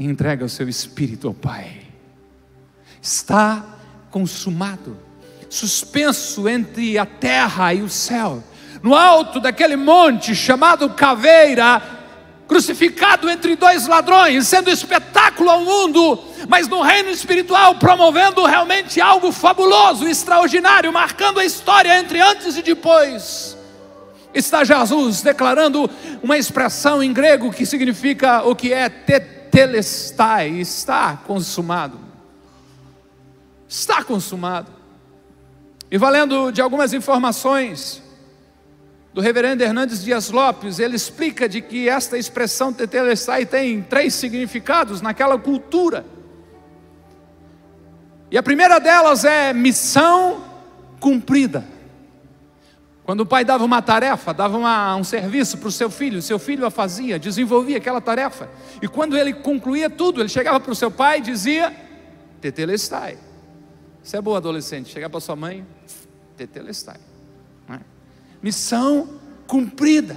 e 0.00 0.06
entrega 0.06 0.46
o 0.46 0.48
seu 0.48 0.66
espírito 0.66 1.28
ao 1.28 1.34
Pai. 1.34 1.82
Está 3.02 3.62
consumado, 4.10 4.96
suspenso 5.50 6.48
entre 6.48 6.96
a 6.96 7.04
terra 7.04 7.74
e 7.74 7.82
o 7.82 7.88
céu, 7.88 8.42
no 8.82 8.94
alto 8.94 9.38
daquele 9.38 9.76
monte 9.76 10.34
chamado 10.34 10.88
Caveira, 10.88 11.82
crucificado 12.48 13.28
entre 13.28 13.54
dois 13.54 13.86
ladrões, 13.86 14.48
sendo 14.48 14.70
espetáculo 14.70 15.50
ao 15.50 15.60
mundo, 15.60 16.18
mas 16.48 16.66
no 16.66 16.80
reino 16.80 17.10
espiritual 17.10 17.74
promovendo 17.74 18.46
realmente 18.46 19.02
algo 19.02 19.30
fabuloso, 19.30 20.08
extraordinário, 20.08 20.90
marcando 20.90 21.40
a 21.40 21.44
história 21.44 22.00
entre 22.00 22.18
antes 22.22 22.56
e 22.56 22.62
depois. 22.62 23.54
Está 24.32 24.64
Jesus 24.64 25.20
declarando 25.20 25.90
uma 26.22 26.38
expressão 26.38 27.02
em 27.02 27.12
grego 27.12 27.52
que 27.52 27.66
significa 27.66 28.42
o 28.44 28.56
que 28.56 28.72
é 28.72 28.88
telestai, 29.50 30.50
está 30.60 31.16
consumado. 31.26 31.98
Está 33.68 34.04
consumado. 34.04 34.70
E 35.90 35.98
valendo 35.98 36.50
de 36.50 36.60
algumas 36.60 36.92
informações 36.92 38.02
do 39.12 39.20
reverendo 39.20 39.62
Hernandes 39.62 40.04
Dias 40.04 40.30
Lopes, 40.30 40.78
ele 40.78 40.94
explica 40.94 41.48
de 41.48 41.60
que 41.60 41.88
esta 41.88 42.16
expressão 42.16 42.72
tetelestai 42.72 43.44
tem 43.44 43.82
três 43.82 44.14
significados 44.14 45.00
naquela 45.00 45.36
cultura. 45.36 46.04
E 48.30 48.38
a 48.38 48.42
primeira 48.42 48.78
delas 48.78 49.24
é 49.24 49.52
missão 49.52 50.44
cumprida. 51.00 51.64
Quando 53.10 53.22
o 53.22 53.26
pai 53.26 53.44
dava 53.44 53.64
uma 53.64 53.82
tarefa, 53.82 54.32
dava 54.32 54.56
uma, 54.56 54.94
um 54.94 55.02
serviço 55.02 55.58
para 55.58 55.68
o 55.68 55.72
seu 55.72 55.90
filho, 55.90 56.22
seu 56.22 56.38
filho 56.38 56.64
a 56.64 56.70
fazia, 56.70 57.18
desenvolvia 57.18 57.78
aquela 57.78 58.00
tarefa. 58.00 58.48
E 58.80 58.86
quando 58.86 59.18
ele 59.18 59.32
concluía 59.32 59.90
tudo, 59.90 60.20
ele 60.20 60.28
chegava 60.28 60.60
para 60.60 60.70
o 60.70 60.76
seu 60.76 60.92
pai 60.92 61.18
e 61.18 61.22
dizia: 61.22 61.74
Tetelestai. 62.40 63.18
Isso 64.00 64.16
é 64.16 64.22
bom, 64.22 64.36
adolescente. 64.36 64.92
Chegar 64.92 65.10
para 65.10 65.18
sua 65.18 65.34
mãe, 65.34 65.66
Tetelestai. 66.36 67.00
É? 67.68 67.80
Missão 68.40 69.18
cumprida. 69.44 70.14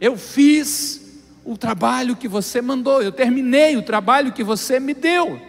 Eu 0.00 0.16
fiz 0.16 1.22
o 1.44 1.56
trabalho 1.56 2.16
que 2.16 2.26
você 2.26 2.60
mandou, 2.60 3.00
eu 3.00 3.12
terminei 3.12 3.76
o 3.76 3.82
trabalho 3.82 4.32
que 4.32 4.42
você 4.42 4.80
me 4.80 4.94
deu. 4.94 5.40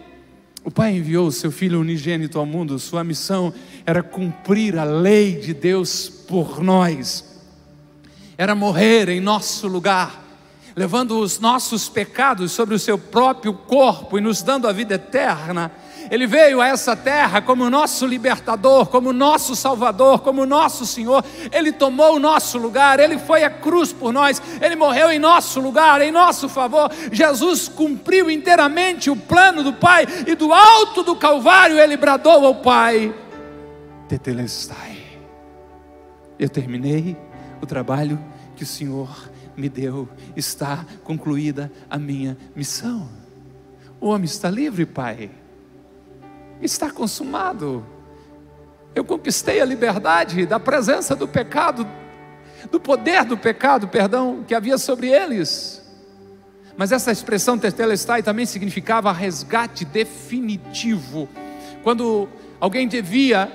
O 0.63 0.71
Pai 0.71 0.95
enviou 0.95 1.27
o 1.27 1.31
seu 1.31 1.51
Filho 1.51 1.81
unigênito 1.81 2.39
ao 2.39 2.45
mundo, 2.45 2.79
sua 2.79 3.03
missão 3.03 3.53
era 3.85 4.01
cumprir 4.01 4.77
a 4.77 4.83
lei 4.83 5.33
de 5.35 5.53
Deus 5.53 6.09
por 6.09 6.61
nós, 6.61 7.41
era 8.37 8.55
morrer 8.55 9.09
em 9.09 9.19
nosso 9.19 9.67
lugar, 9.67 10.23
levando 10.75 11.19
os 11.19 11.39
nossos 11.39 11.89
pecados 11.89 12.51
sobre 12.51 12.75
o 12.75 12.79
seu 12.79 12.97
próprio 12.97 13.53
corpo 13.53 14.17
e 14.17 14.21
nos 14.21 14.41
dando 14.41 14.67
a 14.67 14.71
vida 14.71 14.95
eterna 14.95 15.71
ele 16.09 16.27
veio 16.27 16.61
a 16.61 16.67
essa 16.67 16.95
terra 16.95 17.41
como 17.41 17.69
nosso 17.69 18.05
libertador, 18.05 18.87
como 18.87 19.13
nosso 19.13 19.55
salvador, 19.55 20.19
como 20.19 20.45
nosso 20.45 20.85
Senhor. 20.85 21.23
Ele 21.51 21.71
tomou 21.71 22.15
o 22.15 22.19
nosso 22.19 22.57
lugar, 22.57 22.99
ele 22.99 23.17
foi 23.17 23.43
à 23.43 23.49
cruz 23.49 23.93
por 23.93 24.11
nós, 24.11 24.41
ele 24.61 24.75
morreu 24.75 25.11
em 25.11 25.19
nosso 25.19 25.59
lugar, 25.59 26.01
em 26.01 26.11
nosso 26.11 26.49
favor. 26.49 26.91
Jesus 27.11 27.67
cumpriu 27.67 28.29
inteiramente 28.29 29.09
o 29.09 29.15
plano 29.15 29.63
do 29.63 29.73
Pai 29.73 30.05
e 30.27 30.35
do 30.35 30.53
alto 30.53 31.03
do 31.03 31.15
Calvário 31.15 31.79
ele 31.79 31.97
bradou 31.97 32.45
ao 32.45 32.55
Pai: 32.55 33.13
Tetelestai. 34.07 34.97
Eu 36.37 36.49
terminei 36.49 37.17
o 37.61 37.65
trabalho 37.65 38.19
que 38.55 38.63
o 38.63 38.67
Senhor 38.67 39.31
me 39.55 39.69
deu, 39.69 40.09
está 40.35 40.85
concluída 41.03 41.71
a 41.89 41.97
minha 41.97 42.37
missão. 42.55 43.09
O 43.99 44.07
homem 44.07 44.25
está 44.25 44.49
livre, 44.49 44.85
Pai 44.85 45.31
está 46.65 46.89
consumado. 46.89 47.85
Eu 48.95 49.03
conquistei 49.03 49.61
a 49.61 49.65
liberdade 49.65 50.45
da 50.45 50.59
presença 50.59 51.15
do 51.15 51.27
pecado, 51.27 51.87
do 52.71 52.79
poder 52.79 53.25
do 53.25 53.37
pecado, 53.37 53.87
perdão, 53.87 54.43
que 54.47 54.53
havia 54.53 54.77
sobre 54.77 55.07
eles. 55.07 55.81
Mas 56.77 56.91
essa 56.91 57.11
expressão 57.11 57.57
tetelestai 57.57 58.23
também 58.23 58.45
significava 58.45 59.11
resgate 59.11 59.85
definitivo. 59.85 61.27
Quando 61.83 62.29
alguém 62.59 62.87
devia 62.87 63.51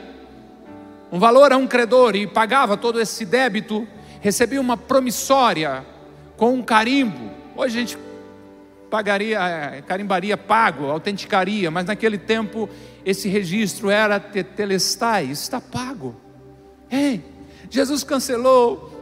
um 1.10 1.18
valor 1.18 1.52
a 1.52 1.56
um 1.56 1.66
credor 1.66 2.14
e 2.14 2.26
pagava 2.26 2.76
todo 2.76 3.00
esse 3.00 3.24
débito, 3.24 3.86
recebia 4.20 4.60
uma 4.60 4.76
promissória 4.76 5.84
com 6.36 6.54
um 6.54 6.62
carimbo. 6.62 7.30
Hoje 7.56 7.76
a 7.76 7.80
gente 7.80 7.98
pagaria, 8.90 9.38
é, 9.40 9.82
carimbaria 9.82 10.36
pago, 10.36 10.86
autenticaria, 10.86 11.70
mas 11.70 11.86
naquele 11.86 12.18
tempo 12.18 12.68
esse 13.04 13.28
registro 13.28 13.90
era 13.90 14.20
tetelestai, 14.20 15.26
está 15.26 15.60
pago. 15.60 16.14
Ei, 16.90 17.22
Jesus 17.70 18.02
cancelou 18.02 18.92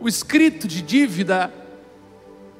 o 0.00 0.08
escrito 0.08 0.66
de 0.66 0.82
dívida 0.82 1.52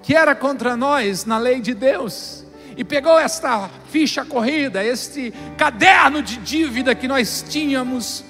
que 0.02 0.14
era 0.14 0.34
contra 0.34 0.76
nós 0.76 1.24
na 1.24 1.38
lei 1.38 1.60
de 1.60 1.72
Deus 1.74 2.44
e 2.76 2.84
pegou 2.84 3.18
esta 3.18 3.70
ficha 3.90 4.24
corrida, 4.24 4.84
este 4.84 5.32
caderno 5.56 6.22
de 6.22 6.36
dívida 6.38 6.94
que 6.94 7.08
nós 7.08 7.44
tínhamos 7.48 8.24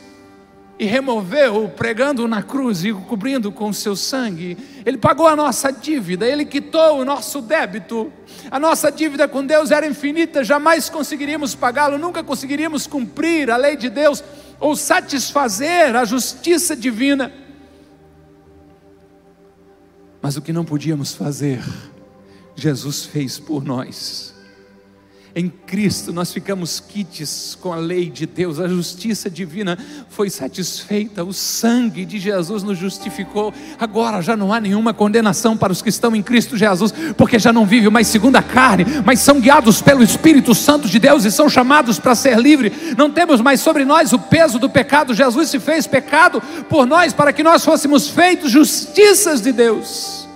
e 0.78 0.86
removeu, 0.86 1.68
pregando 1.68 2.26
na 2.26 2.42
cruz 2.42 2.84
e 2.84 2.92
cobrindo 2.92 3.52
com 3.52 3.72
seu 3.72 3.94
sangue. 3.94 4.58
Ele 4.84 4.98
pagou 4.98 5.26
a 5.26 5.36
nossa 5.36 5.72
dívida, 5.72 6.26
ele 6.26 6.44
quitou 6.44 7.00
o 7.00 7.04
nosso 7.04 7.40
débito. 7.40 8.12
A 8.50 8.58
nossa 8.58 8.90
dívida 8.90 9.28
com 9.28 9.44
Deus 9.46 9.70
era 9.70 9.86
infinita, 9.86 10.42
jamais 10.42 10.88
conseguiríamos 10.88 11.54
pagá-lo, 11.54 11.96
nunca 11.96 12.22
conseguiríamos 12.22 12.86
cumprir 12.86 13.50
a 13.50 13.56
lei 13.56 13.76
de 13.76 13.88
Deus 13.88 14.22
ou 14.58 14.74
satisfazer 14.74 15.94
a 15.94 16.04
justiça 16.04 16.74
divina. 16.74 17.32
Mas 20.20 20.36
o 20.36 20.42
que 20.42 20.52
não 20.52 20.64
podíamos 20.64 21.14
fazer, 21.14 21.62
Jesus 22.56 23.04
fez 23.04 23.38
por 23.38 23.62
nós. 23.62 24.33
Em 25.36 25.48
Cristo 25.48 26.12
nós 26.12 26.32
ficamos 26.32 26.78
quites 26.78 27.58
com 27.60 27.72
a 27.72 27.76
lei 27.76 28.08
de 28.08 28.24
Deus, 28.24 28.60
a 28.60 28.68
justiça 28.68 29.28
divina 29.28 29.76
foi 30.08 30.30
satisfeita, 30.30 31.24
o 31.24 31.32
sangue 31.32 32.04
de 32.04 32.20
Jesus 32.20 32.62
nos 32.62 32.78
justificou. 32.78 33.52
Agora 33.76 34.22
já 34.22 34.36
não 34.36 34.52
há 34.52 34.60
nenhuma 34.60 34.94
condenação 34.94 35.56
para 35.56 35.72
os 35.72 35.82
que 35.82 35.88
estão 35.88 36.14
em 36.14 36.22
Cristo 36.22 36.56
Jesus, 36.56 36.94
porque 37.16 37.36
já 37.36 37.52
não 37.52 37.66
vivem 37.66 37.90
mais 37.90 38.06
segundo 38.06 38.36
a 38.36 38.42
carne, 38.42 38.86
mas 39.04 39.18
são 39.18 39.40
guiados 39.40 39.82
pelo 39.82 40.04
Espírito 40.04 40.54
Santo 40.54 40.88
de 40.88 41.00
Deus 41.00 41.24
e 41.24 41.32
são 41.32 41.48
chamados 41.48 41.98
para 41.98 42.14
ser 42.14 42.38
livre. 42.38 42.72
Não 42.96 43.10
temos 43.10 43.40
mais 43.40 43.58
sobre 43.58 43.84
nós 43.84 44.12
o 44.12 44.20
peso 44.20 44.60
do 44.60 44.70
pecado. 44.70 45.14
Jesus 45.14 45.48
se 45.48 45.58
fez 45.58 45.84
pecado 45.84 46.40
por 46.68 46.86
nós 46.86 47.12
para 47.12 47.32
que 47.32 47.42
nós 47.42 47.64
fôssemos 47.64 48.08
feitos 48.08 48.52
justiças 48.52 49.40
de 49.40 49.50
Deus. 49.50 50.28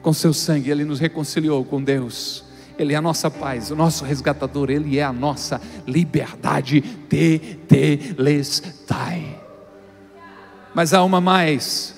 Com 0.00 0.12
seu 0.12 0.32
sangue 0.32 0.70
ele 0.70 0.84
nos 0.84 1.00
reconciliou 1.00 1.64
com 1.64 1.82
Deus 1.82 2.48
ele 2.80 2.94
é 2.94 2.96
a 2.96 3.02
nossa 3.02 3.30
paz, 3.30 3.70
o 3.70 3.76
nosso 3.76 4.06
resgatador, 4.06 4.70
Ele 4.70 4.98
é 4.98 5.02
a 5.02 5.12
nossa 5.12 5.60
liberdade. 5.86 6.80
Tetelestai. 7.60 8.58
Mas 10.74 10.94
há 10.94 11.04
uma 11.04 11.20
mais. 11.20 11.94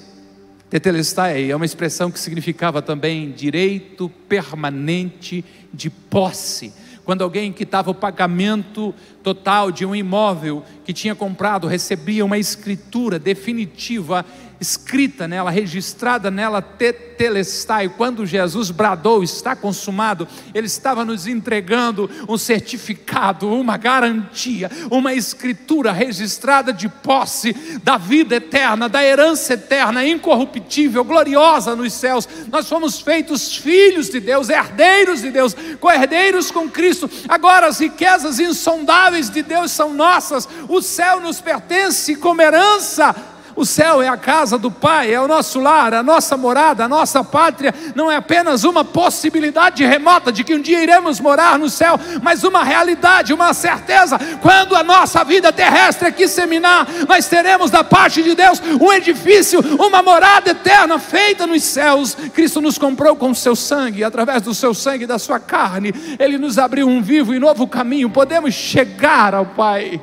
Tetelestai 0.68 1.49
é 1.53 1.55
uma 1.55 1.64
expressão 1.64 2.11
que 2.11 2.18
significava 2.18 2.83
também 2.83 3.31
direito 3.31 4.11
permanente 4.29 5.45
de 5.73 5.88
posse. 5.88 6.75
Quando 7.05 7.23
alguém 7.23 7.53
quitava 7.53 7.92
o 7.92 7.95
pagamento 7.95 8.92
total 9.23 9.71
de 9.71 9.87
um 9.87 9.95
imóvel 9.95 10.64
que 10.85 10.92
tinha 10.92 11.14
comprado, 11.14 11.68
recebia 11.68 12.25
uma 12.25 12.38
escritura 12.38 13.21
definitiva 13.21 14.27
escrita 14.62 15.27
nela, 15.27 15.51
registrada 15.51 16.31
nela, 16.31 16.62
tetelestai. 16.62 17.88
Quando 17.88 18.25
Jesus 18.25 18.70
bradou, 18.70 19.22
está 19.22 19.55
consumado, 19.57 20.27
ele 20.55 20.68
estava 20.68 21.05
nos 21.05 21.27
entregando 21.27 22.09
um 22.29 22.38
certificado, 22.38 23.53
uma 23.53 23.77
garantia, 23.77 24.70
uma 24.90 25.12
escritura 25.12 25.90
registrada 25.92 26.72
de 26.72 26.88
posse 26.88 27.53
da 27.83 27.98
vida 27.98 28.37
eterna, 28.37 28.88
da 28.88 29.05
herança 29.05 29.55
eterna, 29.55 30.07
incorruptível, 30.07 31.05
gloriosa 31.05 31.75
nos 31.75 31.92
céus. 31.92 32.29
Nós 32.51 32.68
fomos 32.68 33.01
feitos 33.01 33.57
filhos 33.57 34.09
de 34.09 34.20
Deus, 34.20 34.48
herdeiros 34.48 35.22
de 35.22 35.31
Deus, 35.31 35.57
co-herdeiros 35.81 36.51
com 36.51 36.70
Cristo. 36.70 37.11
Agora 37.29 37.66
as 37.66 37.81
riquezas 37.81 38.38
insondáveis 38.38 39.29
de 39.29 39.42
Deus 39.42 39.72
são 39.72 39.92
nossas, 39.92 40.48
o 40.68 40.81
céu 40.81 41.20
nos 41.20 41.40
pertence 41.40 42.14
como 42.14 42.40
herança 42.40 43.32
o 43.54 43.64
céu 43.64 44.02
é 44.02 44.08
a 44.08 44.16
casa 44.16 44.58
do 44.58 44.70
Pai, 44.70 45.12
é 45.12 45.20
o 45.20 45.28
nosso 45.28 45.60
lar, 45.60 45.94
a 45.94 46.02
nossa 46.02 46.36
morada, 46.36 46.84
a 46.84 46.88
nossa 46.88 47.22
pátria. 47.22 47.74
Não 47.94 48.10
é 48.10 48.16
apenas 48.16 48.64
uma 48.64 48.84
possibilidade 48.84 49.84
remota 49.84 50.32
de 50.32 50.44
que 50.44 50.54
um 50.54 50.60
dia 50.60 50.82
iremos 50.82 51.20
morar 51.20 51.58
no 51.58 51.68
céu, 51.68 51.98
mas 52.22 52.44
uma 52.44 52.64
realidade, 52.64 53.32
uma 53.32 53.52
certeza. 53.52 54.18
Quando 54.40 54.74
a 54.74 54.82
nossa 54.82 55.24
vida 55.24 55.52
terrestre 55.52 56.08
aqui 56.08 56.26
seminar, 56.26 56.86
nós 57.08 57.28
teremos 57.28 57.70
da 57.70 57.84
parte 57.84 58.22
de 58.22 58.34
Deus 58.34 58.60
um 58.80 58.92
edifício, 58.92 59.60
uma 59.78 60.02
morada 60.02 60.50
eterna 60.50 60.98
feita 60.98 61.46
nos 61.46 61.62
céus. 61.62 62.14
Cristo 62.32 62.60
nos 62.60 62.78
comprou 62.78 63.16
com 63.16 63.30
o 63.30 63.34
seu 63.34 63.54
sangue, 63.54 64.04
através 64.04 64.42
do 64.42 64.54
seu 64.54 64.74
sangue 64.74 65.04
e 65.04 65.06
da 65.06 65.18
sua 65.18 65.38
carne, 65.38 65.92
ele 66.18 66.38
nos 66.38 66.58
abriu 66.58 66.88
um 66.88 67.02
vivo 67.02 67.34
e 67.34 67.38
novo 67.38 67.66
caminho. 67.66 68.10
Podemos 68.10 68.54
chegar 68.54 69.34
ao 69.34 69.46
Pai. 69.46 70.00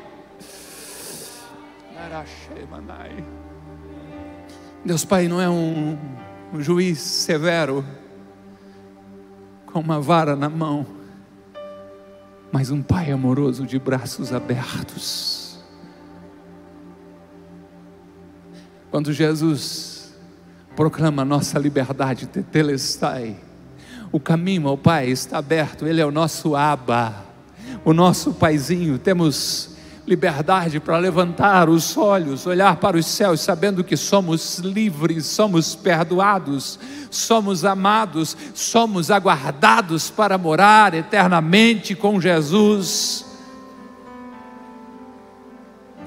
Deus 4.83 5.03
Pai 5.03 5.27
não 5.27 5.41
é 5.41 5.49
um, 5.49 5.97
um 6.53 6.61
juiz 6.61 6.99
severo, 6.99 7.83
com 9.65 9.79
uma 9.79 9.99
vara 9.99 10.35
na 10.35 10.49
mão, 10.49 10.85
mas 12.51 12.71
um 12.71 12.81
Pai 12.81 13.11
amoroso 13.11 13.65
de 13.65 13.77
braços 13.77 14.33
abertos. 14.33 15.59
Quando 18.89 19.11
Jesus 19.11 20.17
proclama 20.75 21.25
nossa 21.25 21.59
liberdade, 21.59 22.25
tetelestai, 22.25 23.35
o 24.11 24.19
caminho 24.19 24.69
ao 24.69 24.77
Pai 24.77 25.09
está 25.09 25.37
aberto, 25.37 25.85
Ele 25.85 25.99
é 25.99 26.05
o 26.05 26.11
nosso 26.11 26.55
Aba, 26.55 27.25
o 27.83 27.93
nosso 27.93 28.33
Paizinho, 28.33 28.97
temos 28.97 29.68
liberdade 30.09 30.79
para 30.79 30.97
levantar 30.97 31.69
os 31.69 31.95
olhos, 31.95 32.47
olhar 32.47 32.77
para 32.77 32.97
os 32.97 33.05
céus, 33.05 33.41
sabendo 33.41 33.83
que 33.83 33.95
somos 33.95 34.57
livres, 34.57 35.27
somos 35.27 35.75
perdoados, 35.75 36.79
somos 37.11 37.63
amados, 37.63 38.35
somos 38.55 39.11
aguardados 39.11 40.09
para 40.09 40.35
morar 40.35 40.95
eternamente 40.95 41.93
com 41.93 42.19
Jesus. 42.19 43.23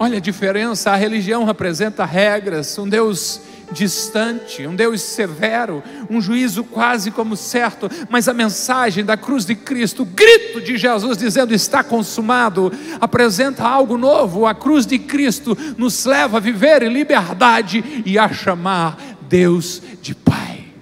Olha 0.01 0.17
a 0.17 0.21
diferença, 0.21 0.91
a 0.91 0.97
religião 0.97 1.45
representa 1.45 2.05
regras, 2.05 2.77
um 2.77 2.89
Deus 2.89 3.41
distante, 3.73 4.67
um 4.67 4.77
Deus 4.77 5.01
severo, 5.03 5.83
um 6.09 6.21
juízo 6.21 6.63
quase 6.63 7.11
como 7.11 7.37
certo, 7.37 7.89
mas 8.09 8.29
a 8.29 8.35
mensagem 8.35 9.05
da 9.05 9.17
cruz 9.17 9.45
de 9.45 9.55
Cristo, 9.55 10.03
o 10.03 10.07
grito 10.07 10.61
de 10.61 10.77
Jesus 10.77 11.19
dizendo 11.19 11.55
está 11.55 11.83
consumado, 11.83 12.73
apresenta 13.01 13.65
algo 13.65 13.97
novo. 13.97 14.47
A 14.47 14.55
cruz 14.55 14.87
de 14.87 14.99
Cristo 14.99 15.57
nos 15.77 16.05
leva 16.05 16.37
a 16.37 16.41
viver 16.41 16.83
em 16.83 16.93
liberdade 16.93 18.03
e 18.05 18.19
a 18.19 18.29
chamar 18.33 18.99
Deus 19.23 19.83
de 20.01 20.15
Pai. 20.15 20.73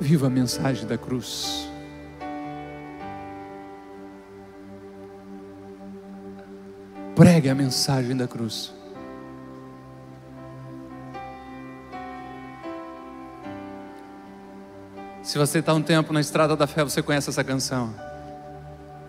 Viva 0.00 0.28
a 0.28 0.30
mensagem 0.30 0.86
da 0.86 0.96
cruz. 0.96 1.68
Pregue 7.16 7.48
a 7.48 7.54
mensagem 7.54 8.16
da 8.16 8.28
cruz. 8.28 8.77
Se 15.28 15.36
você 15.36 15.58
está 15.58 15.74
um 15.74 15.82
tempo 15.82 16.10
na 16.10 16.22
estrada 16.22 16.56
da 16.56 16.66
fé, 16.66 16.82
você 16.82 17.02
conhece 17.02 17.28
essa 17.28 17.44
canção. 17.44 17.94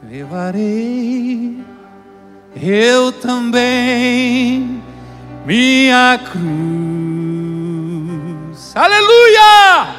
Levarei 0.03 1.63
eu 2.61 3.13
também 3.13 4.83
minha 5.45 6.19
cruz. 6.29 6.43
Aleluia! 8.75 9.95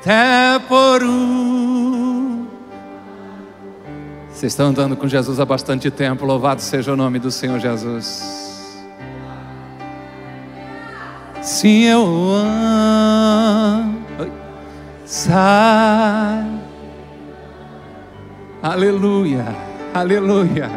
Até 0.00 0.58
por 0.66 1.02
um. 1.02 2.46
Vocês 4.30 4.52
estão 4.54 4.68
andando 4.68 4.96
com 4.96 5.06
Jesus 5.06 5.38
há 5.38 5.44
bastante 5.44 5.90
tempo, 5.90 6.24
louvado 6.24 6.62
seja 6.62 6.90
o 6.90 6.96
nome 6.96 7.18
do 7.18 7.30
Senhor 7.30 7.58
Jesus. 7.58 8.80
Sim, 11.42 11.82
eu 11.82 12.02
amo 12.34 13.61
sai. 15.12 16.46
Aleluia, 18.62 19.44
aleluia. 19.92 20.70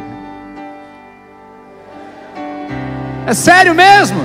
É 3.26 3.34
sério 3.34 3.74
mesmo? 3.74 4.19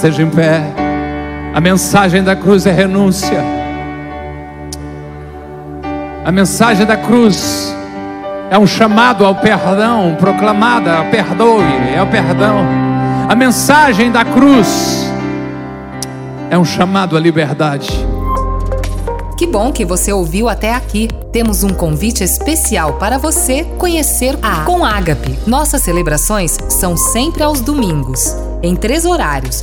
Esteja 0.00 0.22
em 0.22 0.30
pé. 0.30 0.62
A 1.52 1.60
mensagem 1.60 2.24
da 2.24 2.34
cruz 2.34 2.64
é 2.64 2.72
renúncia. 2.72 3.44
A 6.24 6.32
mensagem 6.32 6.86
da 6.86 6.96
cruz 6.96 7.76
é 8.50 8.58
um 8.58 8.66
chamado 8.66 9.26
ao 9.26 9.34
perdão, 9.34 10.16
proclamada, 10.18 11.04
perdoe, 11.10 11.66
é 11.94 12.02
o 12.02 12.06
perdão. 12.06 12.64
A 13.28 13.34
mensagem 13.34 14.10
da 14.10 14.24
cruz 14.24 15.12
é 16.48 16.56
um 16.56 16.64
chamado 16.64 17.14
à 17.14 17.20
liberdade. 17.20 17.90
Que 19.36 19.46
bom 19.46 19.70
que 19.70 19.84
você 19.84 20.14
ouviu 20.14 20.48
até 20.48 20.74
aqui. 20.74 21.08
Temos 21.30 21.62
um 21.62 21.74
convite 21.74 22.24
especial 22.24 22.94
para 22.94 23.18
você 23.18 23.64
conhecer 23.76 24.38
a 24.40 24.64
Com 24.64 24.82
Ágape. 24.82 25.38
Nossas 25.46 25.82
celebrações 25.82 26.56
são 26.70 26.96
sempre 26.96 27.42
aos 27.42 27.60
domingos 27.60 28.34
em 28.62 28.74
três 28.74 29.04
horários: 29.04 29.62